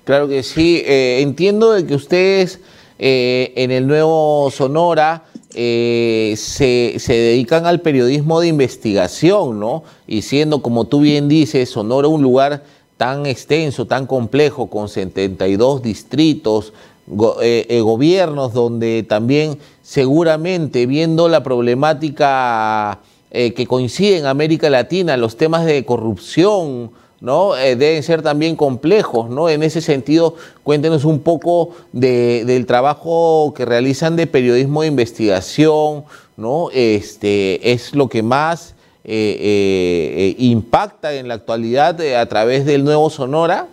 [0.04, 2.60] Claro que sí, eh, entiendo de que ustedes
[2.98, 5.24] eh, en el nuevo Sonora
[5.54, 9.84] eh, se, se, dedican al periodismo de investigación, ¿no?
[10.06, 12.64] Y siendo, como tú bien dices, Sonora un lugar
[12.96, 16.72] tan extenso, tan complejo, con 72 distritos,
[17.08, 23.00] gobiernos donde también seguramente viendo la problemática
[23.30, 26.90] que coincide en América Latina, los temas de corrupción,
[27.20, 27.56] ¿no?
[27.56, 29.48] Eh, deben ser también complejos, ¿no?
[29.48, 36.04] En ese sentido, cuéntenos un poco del trabajo que realizan de periodismo de investigación,
[36.36, 36.68] ¿no?
[36.72, 43.10] Este, es lo que más eh, eh, impacta en la actualidad a través del nuevo
[43.10, 43.66] Sonora.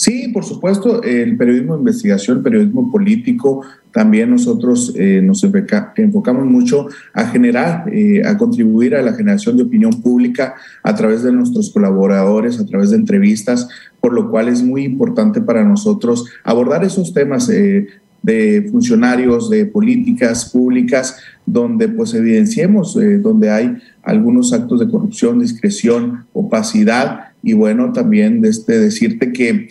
[0.00, 3.60] Sí, por supuesto, el periodismo de investigación, el periodismo político,
[3.92, 9.64] también nosotros eh, nos enfocamos mucho a generar, eh, a contribuir a la generación de
[9.64, 13.68] opinión pública a través de nuestros colaboradores, a través de entrevistas,
[14.00, 17.86] por lo cual es muy importante para nosotros abordar esos temas eh,
[18.22, 26.24] de funcionarios, de políticas públicas, donde pues evidenciemos donde hay algunos actos de corrupción, discreción,
[26.32, 29.68] opacidad y bueno, también este, decirte que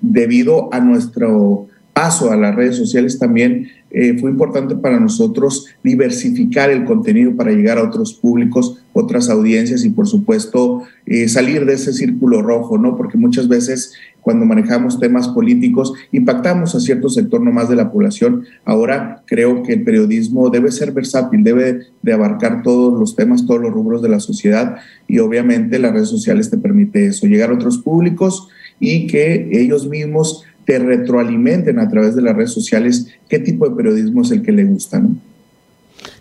[0.00, 6.70] debido a nuestro paso a las redes sociales también eh, fue importante para nosotros diversificar
[6.70, 11.74] el contenido para llegar a otros públicos, otras audiencias y por supuesto eh, salir de
[11.74, 12.96] ese círculo rojo, ¿no?
[12.96, 13.92] Porque muchas veces
[14.22, 18.44] cuando manejamos temas políticos impactamos a cierto sector nomás de la población.
[18.64, 23.60] Ahora creo que el periodismo debe ser versátil, debe de abarcar todos los temas, todos
[23.60, 27.54] los rubros de la sociedad y obviamente las redes sociales te permite eso, llegar a
[27.54, 28.48] otros públicos
[28.82, 33.76] y que ellos mismos te retroalimenten a través de las redes sociales qué tipo de
[33.76, 34.98] periodismo es el que le gusta.
[34.98, 35.14] ¿no?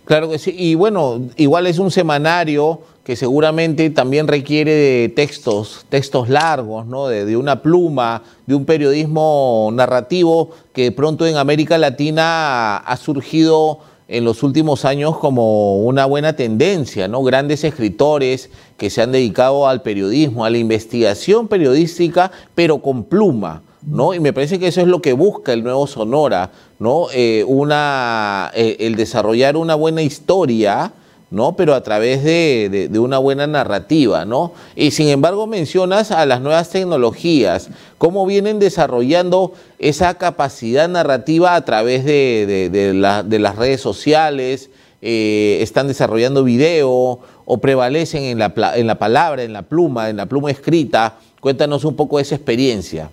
[0.06, 5.88] Claro que sí, y bueno, igual es un semanario que seguramente también requiere de textos,
[5.90, 7.08] textos largos, ¿no?
[7.08, 12.98] De, de, una pluma, de un periodismo narrativo que de pronto en América Latina ha
[12.98, 13.80] surgido
[14.12, 17.24] en los últimos años como una buena tendencia, ¿no?
[17.24, 23.64] Grandes escritores que se han dedicado al periodismo, a la investigación periodística, pero con pluma.
[23.88, 24.14] ¿no?
[24.14, 27.08] Y me parece que eso es lo que busca el nuevo Sonora, ¿no?
[27.14, 30.94] Eh, una, eh, el desarrollar una buena historia,
[31.32, 31.56] ¿no?
[31.56, 34.54] Pero a través de, una buena narrativa, ¿no?
[34.76, 41.66] Y sin embargo mencionas a las nuevas tecnologías, cómo vienen desarrollando esa capacidad narrativa a
[41.66, 44.70] través de, las redes sociales,
[45.02, 50.18] eh, están desarrollando video o prevalecen en la, en la palabra, en la pluma, en
[50.18, 51.18] la pluma escrita.
[51.40, 53.10] Cuéntanos un poco de esa experiencia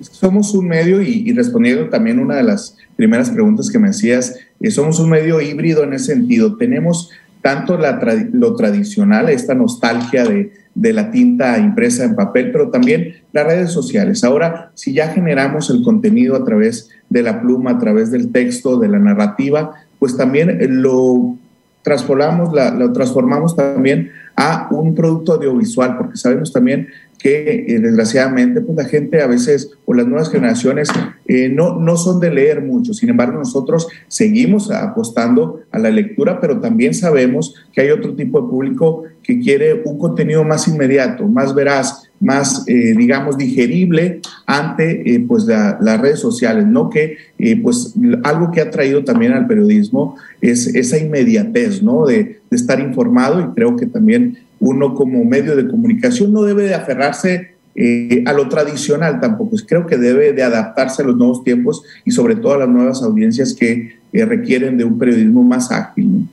[0.00, 4.34] somos un medio, y, respondiendo también una de las primeras preguntas que me hacías,
[4.70, 6.56] somos un medio híbrido en ese sentido.
[6.56, 7.10] Tenemos
[7.44, 8.00] tanto la
[8.32, 13.70] lo tradicional, esta nostalgia de, de, la tinta impresa en papel, pero también las redes
[13.70, 14.24] sociales.
[14.24, 18.78] Ahora, si ya generamos el contenido a través de la pluma, a través del texto,
[18.78, 21.36] de la narrativa, pues también lo
[21.82, 26.88] transformamos, lo transformamos también a un producto audiovisual, porque sabemos también
[27.24, 30.90] que eh, desgraciadamente pues la gente a veces o las nuevas generaciones
[31.24, 36.38] eh, no, no son de leer mucho, sin embargo nosotros seguimos apostando a la lectura,
[36.38, 41.26] pero también sabemos que hay otro tipo de público que quiere un contenido más inmediato,
[41.26, 46.90] más veraz, más, eh, digamos, digerible ante pues las redes sociales, ¿no?
[46.90, 47.16] Que
[47.62, 52.04] pues algo que ha traído también al periodismo es esa inmediatez, ¿no?
[52.04, 56.64] De, de estar informado y creo que también uno como medio de comunicación no debe
[56.64, 59.56] de aferrarse eh, a lo tradicional tampoco.
[59.66, 63.02] Creo que debe de adaptarse a los nuevos tiempos y sobre todo a las nuevas
[63.02, 66.28] audiencias que requieren de un periodismo más ágil.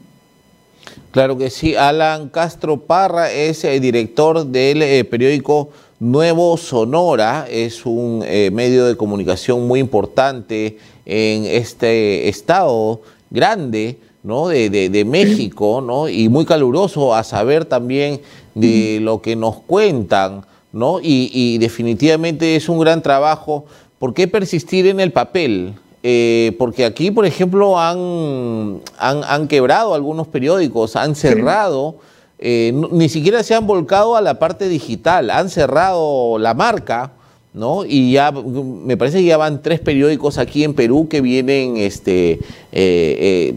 [1.12, 1.76] Claro que sí.
[1.76, 5.70] Alan Castro Parra es el director del eh, periódico
[6.00, 7.48] Nuevo Sonora.
[7.50, 14.50] Es un eh, medio de comunicación muy importante en este estado grande ¿no?
[14.50, 16.08] De, de, México, ¿no?
[16.08, 18.22] Y muy caluroso a saber también
[18.54, 21.00] de lo que nos cuentan, ¿no?
[21.02, 23.66] Y, definitivamente es un gran trabajo.
[24.00, 25.74] ¿Por qué persistir en el papel?
[26.04, 31.96] Eh, porque aquí, por ejemplo, han, han, quebrado algunos periódicos, han cerrado,
[32.40, 37.12] eh, ni siquiera se han volcado a la parte digital, han cerrado la marca,
[37.54, 37.86] ¿no?
[37.86, 42.40] Y ya me parece que ya van tres periódicos aquí en Perú que vienen este,
[42.72, 43.56] eh,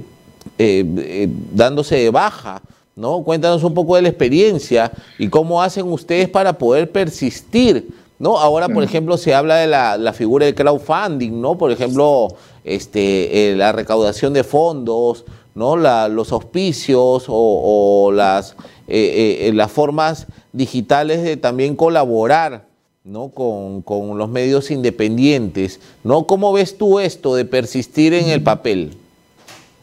[0.58, 2.62] eh, eh, dándose de baja.
[2.96, 3.22] ¿no?
[3.22, 7.88] Cuéntanos un poco de la experiencia y cómo hacen ustedes para poder persistir.
[8.20, 8.38] ¿no?
[8.38, 11.58] Ahora, por ejemplo, se habla de la, figura del crowdfunding, ¿no?
[11.58, 12.28] Por ejemplo,
[12.62, 15.24] este, eh, la recaudación de fondos,
[15.56, 15.76] ¿no?
[15.76, 18.54] los auspicios o, las,
[18.86, 22.66] las formas digitales de también colaborar
[23.02, 23.28] ¿no?
[23.28, 25.80] Con, con, los medios independientes.
[26.04, 26.26] ¿no?
[26.26, 28.96] ¿Cómo ves tú esto de persistir en el papel?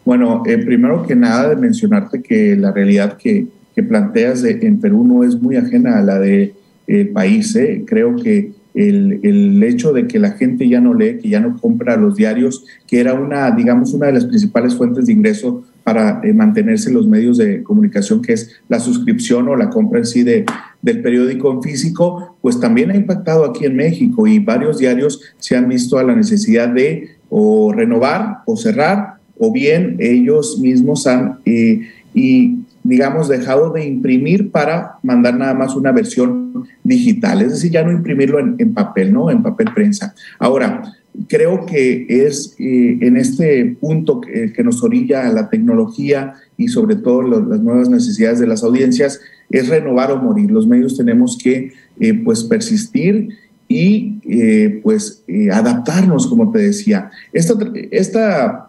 [0.03, 5.05] Bueno, eh, primero que nada de mencionarte que la realidad que, que planteas en Perú
[5.05, 6.53] no es muy ajena a la del
[6.87, 7.55] de, país.
[7.55, 7.83] ¿eh?
[7.85, 11.97] Creo que el, hecho de que la gente ya no lee, que ya no compra
[11.97, 16.33] los diarios, que era una, digamos, una de las principales fuentes de ingreso para eh,
[16.33, 20.23] mantenerse en los medios de comunicación, que es la suscripción o la compra en sí
[20.23, 20.45] de,
[20.81, 25.55] del periódico en físico, pues también ha impactado aquí en México y varios diarios se
[25.55, 31.39] han visto a la necesidad de o renovar o cerrar, o bien ellos mismos han
[31.45, 31.81] eh,
[32.13, 37.83] y digamos, dejado de imprimir para mandar nada más una versión digital, es decir, ya
[37.83, 39.29] no imprimirlo en, papel, ¿no?
[39.29, 40.15] En papel prensa.
[40.39, 40.81] Ahora,
[41.27, 47.21] creo que es eh, en este punto que, nos orilla la tecnología y sobre todo
[47.21, 49.19] las nuevas necesidades de las audiencias,
[49.51, 50.49] es renovar o morir.
[50.49, 53.29] Los medios tenemos que, eh, pues, persistir
[53.72, 57.09] y eh, pues adaptarnos, como te decía.
[57.34, 57.53] Este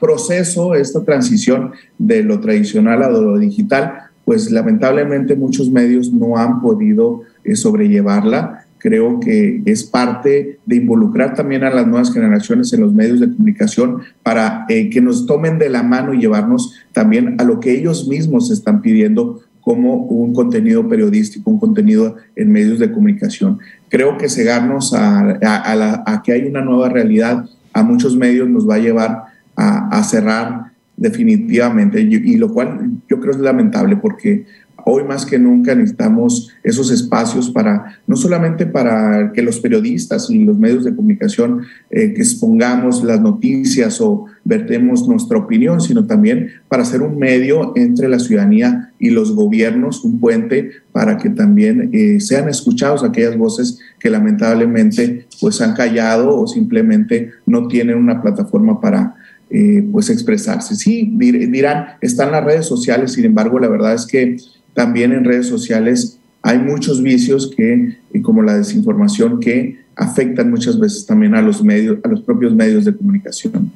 [0.00, 6.61] proceso, esta transición de lo tradicional a lo digital, pues lamentablemente muchos medios no han
[6.61, 8.66] podido eh, sobrellevarla.
[8.78, 13.30] Creo que es parte de involucrar también a las nuevas generaciones en los medios de
[13.30, 17.72] comunicación para eh, que nos tomen de la mano y llevarnos también a lo que
[17.72, 23.58] ellos mismos están pidiendo como un contenido periodístico, un contenido en medios de comunicación.
[23.88, 28.78] Creo que cegarnos a, que hay una nueva realidad a muchos medios nos va a
[28.78, 29.22] llevar
[29.56, 34.44] a cerrar definitivamente, y, lo cual yo creo es lamentable porque
[34.84, 40.44] hoy más que nunca necesitamos esos espacios para, no solamente para que los periodistas y
[40.44, 46.84] los medios de comunicación eh, expongamos las noticias o vertemos nuestra opinión, sino también para
[46.84, 52.20] ser un medio entre la ciudadanía y los gobiernos, un puente para que también eh,
[52.20, 58.80] sean escuchados aquellas voces que lamentablemente pues han callado o simplemente no tienen una plataforma
[58.80, 59.14] para
[59.54, 60.74] eh, pues expresarse.
[60.74, 64.38] Sí, dirán, están las redes sociales, sin embargo, la verdad es que
[64.74, 70.78] también en redes sociales hay muchos vicios que, eh, como la desinformación, que afectan muchas
[70.78, 73.70] veces también a los medios, a los propios medios de comunicación.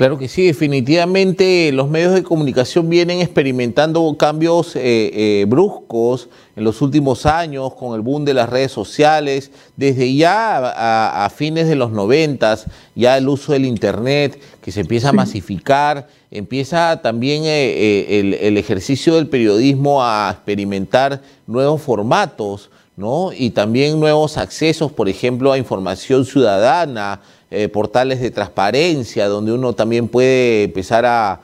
[0.00, 6.64] Claro que sí, definitivamente los medios de comunicación vienen experimentando cambios eh, eh, bruscos en
[6.64, 11.76] los últimos años con el boom de las redes sociales, desde ya a, fines de
[11.76, 18.20] los noventas, ya el uso del Internet que se empieza a masificar, empieza también eh,
[18.20, 23.32] el, el ejercicio del periodismo a experimentar nuevos formatos, ¿no?
[23.34, 27.20] Y también nuevos accesos, por ejemplo, a información ciudadana,
[27.52, 31.40] eh, portales de transparencia, donde uno también puede empezar a,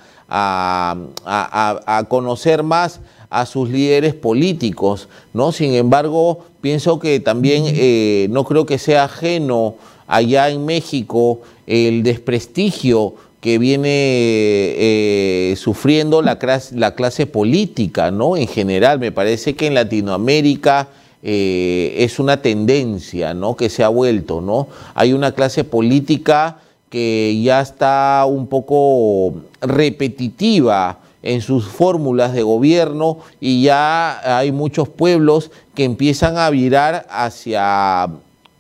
[2.09, 5.51] conocer más a sus líderes políticos, ¿no?
[5.51, 9.75] Sin embargo, pienso que también eh, no creo que sea ajeno
[10.07, 16.39] allá en México el desprestigio que viene eh, sufriendo la
[16.73, 18.37] la clase política, ¿no?
[18.37, 20.89] En general, me parece que en Latinoamérica
[21.29, 23.57] eh, es una tendencia ¿no?
[23.57, 24.41] que se ha vuelto.
[24.41, 24.69] ¿no?
[24.95, 26.59] Hay una clase política
[26.89, 34.89] que ya está un poco repetitiva en sus fórmulas de gobierno y ya hay muchos
[34.89, 38.09] pueblos que empiezan a virar hacia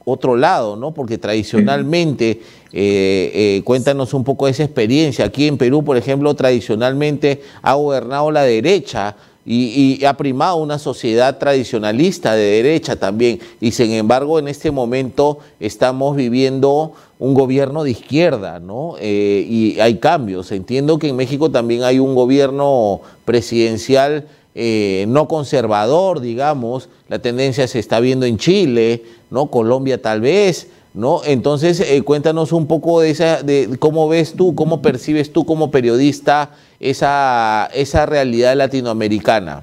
[0.04, 0.92] otro lado, ¿no?
[0.92, 2.42] Porque tradicionalmente,
[2.72, 5.24] eh, eh, cuéntanos un poco de esa experiencia.
[5.24, 9.14] Aquí en Perú, por ejemplo, tradicionalmente ha gobernado la derecha,
[9.46, 13.38] y, ha primado una sociedad tradicionalista de derecha también.
[13.60, 18.96] Y sin embargo, en este momento estamos viviendo un gobierno de izquierda, ¿no?
[18.98, 20.50] Eh, y hay cambios.
[20.50, 24.26] Entiendo que en México también hay un gobierno presidencial
[24.58, 26.88] eh, no conservador, digamos.
[27.08, 29.50] La tendencia se está viendo en Chile, ¿no?
[29.50, 30.68] Colombia tal vez.
[30.94, 31.20] ¿No?
[31.26, 35.70] Entonces, eh, cuéntanos un poco de esa, de cómo ves tú, cómo percibes tú como
[35.70, 39.62] periodista esa, esa realidad latinoamericana?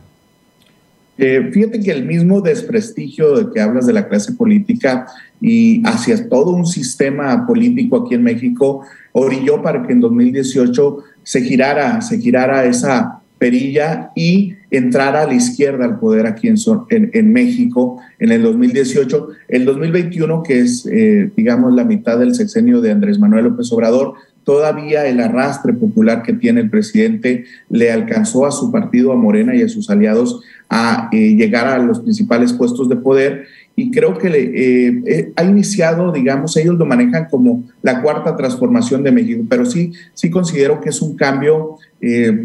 [1.18, 5.06] Eh, fíjate que el mismo desprestigio de que hablas de la clase política
[5.40, 11.42] y hacia todo un sistema político aquí en México orilló para que en 2018 se
[11.42, 16.56] girara, se girara esa perilla y entrara a la izquierda al poder aquí en,
[16.90, 19.28] en, México en el 2018.
[19.50, 24.14] El 2021, que es, eh, digamos, la mitad del sexenio de Andrés Manuel López Obrador,
[24.44, 29.56] todavía el arrastre popular que tiene el presidente le alcanzó a su partido, a Morena
[29.56, 33.46] y a sus aliados a eh, llegar a los principales puestos de poder.
[33.76, 38.36] Y creo que le, eh, eh, ha iniciado, digamos, ellos lo manejan como la cuarta
[38.36, 41.78] transformación de México, pero sí, sí considero que es un cambio,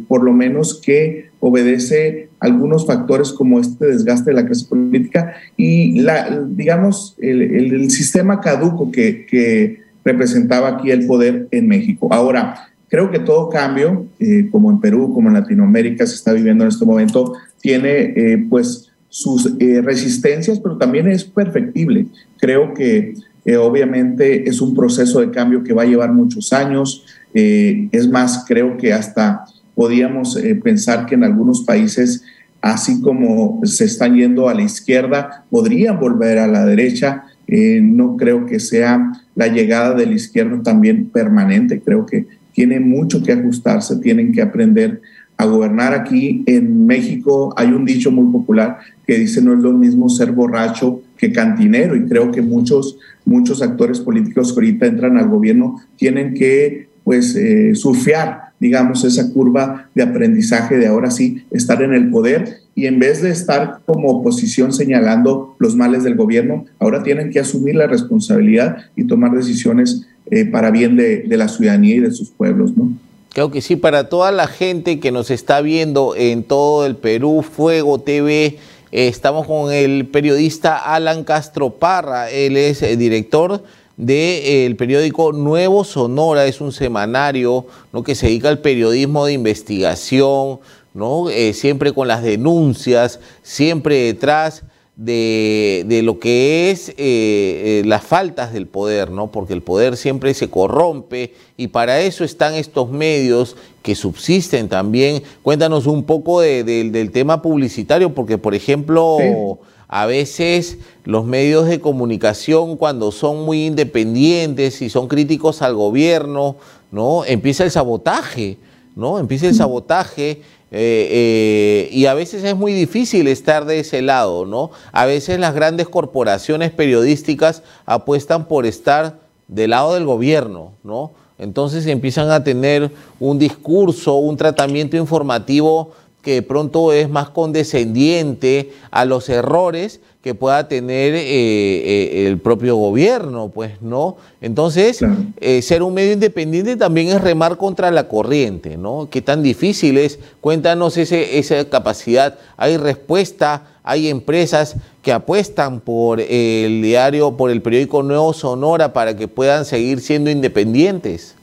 [0.07, 6.01] por lo menos que obedece algunos factores como este desgaste de la clase política y,
[6.01, 12.09] la, digamos, el, sistema caduco que representaba aquí el poder en México.
[12.11, 16.65] Ahora, creo que todo cambio, eh, como en Perú, como en Latinoamérica se está viviendo
[16.65, 22.07] en este momento, tiene eh, pues sus eh, resistencias, pero también es perfectible.
[22.39, 23.15] Creo que
[23.59, 27.07] obviamente es un proceso de cambio que va a llevar muchos años.
[27.33, 32.23] Es más, creo que hasta podíamos pensar que en algunos países,
[32.61, 37.25] así como se están yendo a la izquierda, podrían volver a la derecha.
[37.49, 41.81] no creo que sea la llegada de la izquierda también permanente.
[41.81, 45.01] Creo que tiene mucho que ajustarse, tienen que aprender
[45.37, 47.55] a gobernar aquí en México.
[47.57, 51.95] Hay un dicho muy popular que dice no es lo mismo ser borracho que cantinero
[51.95, 57.37] y creo que muchos, muchos actores políticos que ahorita entran al gobierno tienen que pues
[57.37, 62.87] eh, surfear, digamos, esa curva de aprendizaje de ahora sí estar en el poder y
[62.87, 67.75] en vez de estar como oposición señalando los males del gobierno, ahora tienen que asumir
[67.75, 72.77] la responsabilidad y tomar decisiones eh, para bien de, la ciudadanía y de sus pueblos,
[72.77, 72.93] ¿no?
[73.33, 77.43] Creo que sí, para toda la gente que nos está viendo en todo el Perú,
[77.43, 78.59] Fuego TV, eh,
[78.93, 83.65] estamos con el periodista Alan Castro Parra, él es el director
[83.97, 88.05] del periódico Nuevo Sonora, es un semanario ¿no?
[88.05, 90.61] que se dedica al periodismo de investigación,
[90.99, 91.31] ¿no?
[91.31, 94.65] Eh, siempre con las denuncias, siempre detrás
[94.97, 99.31] de, lo que es eh, eh, las faltas del poder, ¿no?
[99.31, 105.23] Porque el poder siempre se corrompe y para eso están estos medios que subsisten también.
[105.43, 112.77] Cuéntanos un poco del tema publicitario, porque por ejemplo, a veces los medios de comunicación
[112.77, 116.57] cuando son muy independientes y son críticos al gobierno,
[116.91, 117.25] ¿no?
[117.25, 118.59] Empieza el sabotaje,
[118.97, 119.21] ¿no?
[119.21, 124.45] Empieza el sabotaje eh, eh, y a veces es muy difícil estar de ese lado,
[124.45, 124.71] ¿no?
[124.93, 131.13] A veces las grandes corporaciones periodísticas apuestan por estar del lado del gobierno, ¿no?
[131.39, 135.93] Entonces empiezan a tener un discurso, un tratamiento informativo
[136.23, 142.39] que de pronto es más condescendiente a los errores que pueda tener eh, eh, el
[142.39, 144.17] propio gobierno, pues no.
[144.41, 145.01] Entonces,
[145.41, 149.09] eh, ser un medio independiente también es remar contra la corriente, ¿no?
[149.11, 150.19] Qué tan difícil es.
[150.41, 152.37] Cuéntanos ese, esa capacidad.
[152.57, 159.17] Hay respuesta, hay empresas que apuestan por el diario, por el periódico Nuevo Sonora para
[159.17, 161.37] que puedan seguir siendo independientes.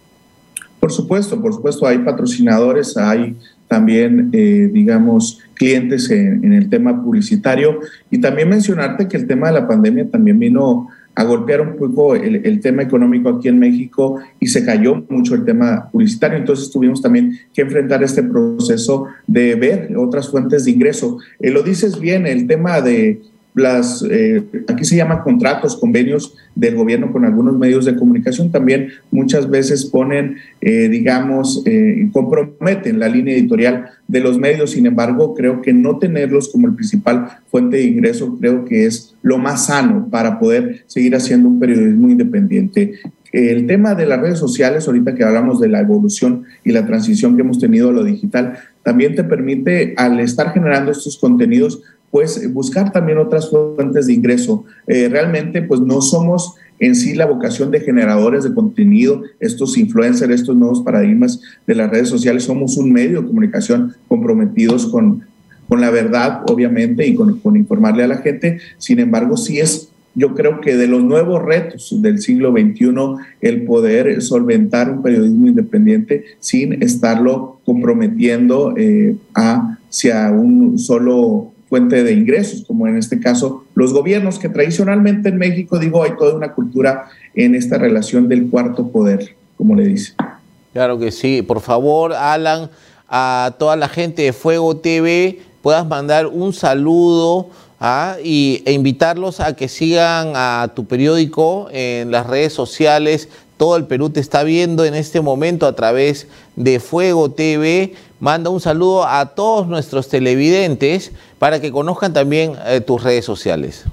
[0.82, 3.36] Por supuesto, por supuesto, hay patrocinadores, hay
[3.68, 7.80] también, eh, digamos, clientes en, el tema publicitario.
[8.11, 10.88] Y también mencionarte que el tema de la pandemia también vino
[11.18, 15.45] a golpear un poco el, tema económico aquí en México y se cayó mucho el
[15.45, 16.38] tema publicitario.
[16.38, 21.18] Entonces tuvimos también que enfrentar este proceso de ver otras fuentes de ingreso.
[21.39, 23.22] Eh, lo dices bien, el tema de
[23.55, 28.89] las, eh, aquí se llaman contratos, convenios del gobierno con algunos medios de comunicación, también
[29.11, 35.33] muchas veces ponen, eh, digamos, eh, comprometen la línea editorial de los medios, sin embargo,
[35.33, 39.67] creo que no tenerlos como el principal fuente de ingreso, creo que es lo más
[39.67, 42.99] sano para poder seguir haciendo un periodismo independiente.
[43.31, 47.35] El tema de las redes sociales, ahorita que hablamos de la evolución y la transición
[47.35, 51.81] que hemos tenido a lo digital, también te permite, al estar generando estos contenidos,
[52.11, 54.65] pues buscar también otras fuentes de ingreso.
[54.87, 60.33] Eh, realmente pues no somos en sí la vocación de generadores de contenido, estos influencers,
[60.33, 65.25] estos nuevos paradigmas de las redes sociales, somos un medio de comunicación comprometidos con,
[65.69, 68.59] con la verdad, obviamente, y con, con informarle a la gente.
[68.77, 72.93] Sin embargo, sí es yo creo que de los nuevos retos del siglo XXI,
[73.41, 82.13] el poder solventar un periodismo independiente sin estarlo comprometiendo eh, hacia un solo fuente de
[82.13, 86.53] ingresos, como en este caso los gobiernos, que tradicionalmente en México, digo, hay toda una
[86.53, 90.13] cultura en esta relación del cuarto poder, como le dice.
[90.74, 91.41] Claro que sí.
[91.41, 92.70] Por favor, Alan,
[93.07, 97.49] a toda la gente de Fuego TV, puedas mandar un saludo
[97.80, 98.18] ¿ah?
[98.24, 103.30] y, e invitarlos a que sigan a tu periódico en las redes sociales.
[103.57, 108.49] Todo el Perú te está viendo en este momento a través de Fuego TV manda
[108.49, 113.86] un saludo a todos nuestros televidentes para que conozcan también eh, tus redes sociales.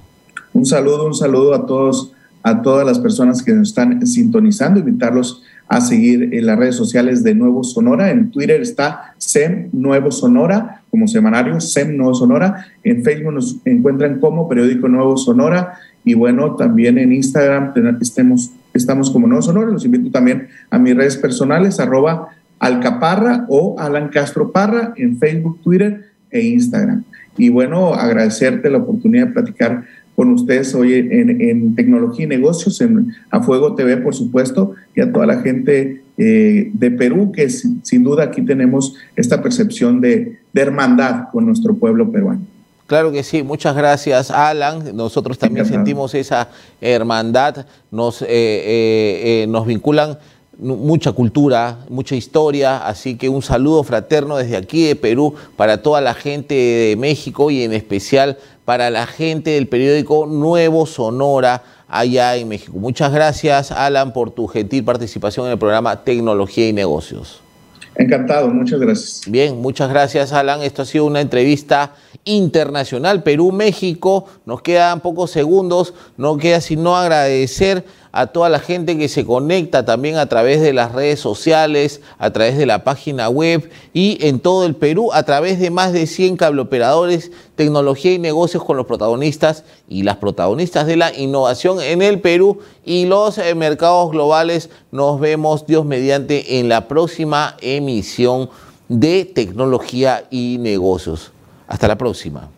[0.53, 2.13] Un saludo, un saludo a todos,
[2.43, 7.23] a todas las personas que nos están sintonizando, invitarlos a seguir en las redes sociales
[7.25, 8.11] de Nuevo Sonora.
[8.11, 12.67] En Twitter está SEM Nuevo Sonora, como semanario SEM Nuevo Sonora.
[12.85, 15.79] En Facebook nos encuentran como Periódico Nuevo Sonora.
[16.05, 19.71] Y bueno, también en Instagram estemos, estamos como Nuevo Sonora.
[19.71, 22.29] Los invito también a mis redes personales, arroba
[22.63, 27.03] Alcaparra o Alan Castro Parra en Facebook, Twitter e Instagram.
[27.37, 29.85] Y bueno, agradecerte la oportunidad de platicar
[30.15, 35.11] con ustedes hoy en, Tecnología y Negocios, en A Fuego TV, por supuesto, y a
[35.11, 40.61] toda la gente eh, de Perú, que sin, duda aquí tenemos esta percepción de, de
[40.61, 42.43] hermandad con nuestro pueblo peruano.
[42.93, 44.95] Claro que sí, muchas gracias Alan.
[44.95, 50.19] Nosotros también sentimos esa hermandad, nos, eh, eh, nos vinculan
[50.59, 56.01] mucha cultura, mucha historia, así que un saludo fraterno desde aquí de Perú para toda
[56.01, 62.37] la gente de México y en especial para la gente del periódico Nuevo Sonora allá
[62.37, 62.79] en México.
[62.79, 67.41] Muchas gracias Alan por tu gentil participación en el programa Tecnología y Negocios.
[67.95, 69.23] Encantado, muchas gracias.
[69.27, 70.63] Bien, muchas gracias Alan.
[70.63, 71.93] Esto ha sido una entrevista
[72.25, 74.27] internacional Perú-México.
[74.47, 79.85] Nos quedan pocos segundos, no queda sino agradecer a toda la gente que se conecta
[79.85, 84.39] también a través de las redes sociales, a través de la página web y en
[84.39, 88.87] todo el Perú a través de más de 100 cableoperadores, tecnología y negocios con los
[88.87, 94.69] protagonistas y las protagonistas de la innovación en el Perú y los eh, mercados globales.
[94.91, 98.51] Nos vemos Dios mediante en la próxima emisión
[98.89, 101.33] de tecnología y negocios.
[101.67, 102.51] Hasta la próxima.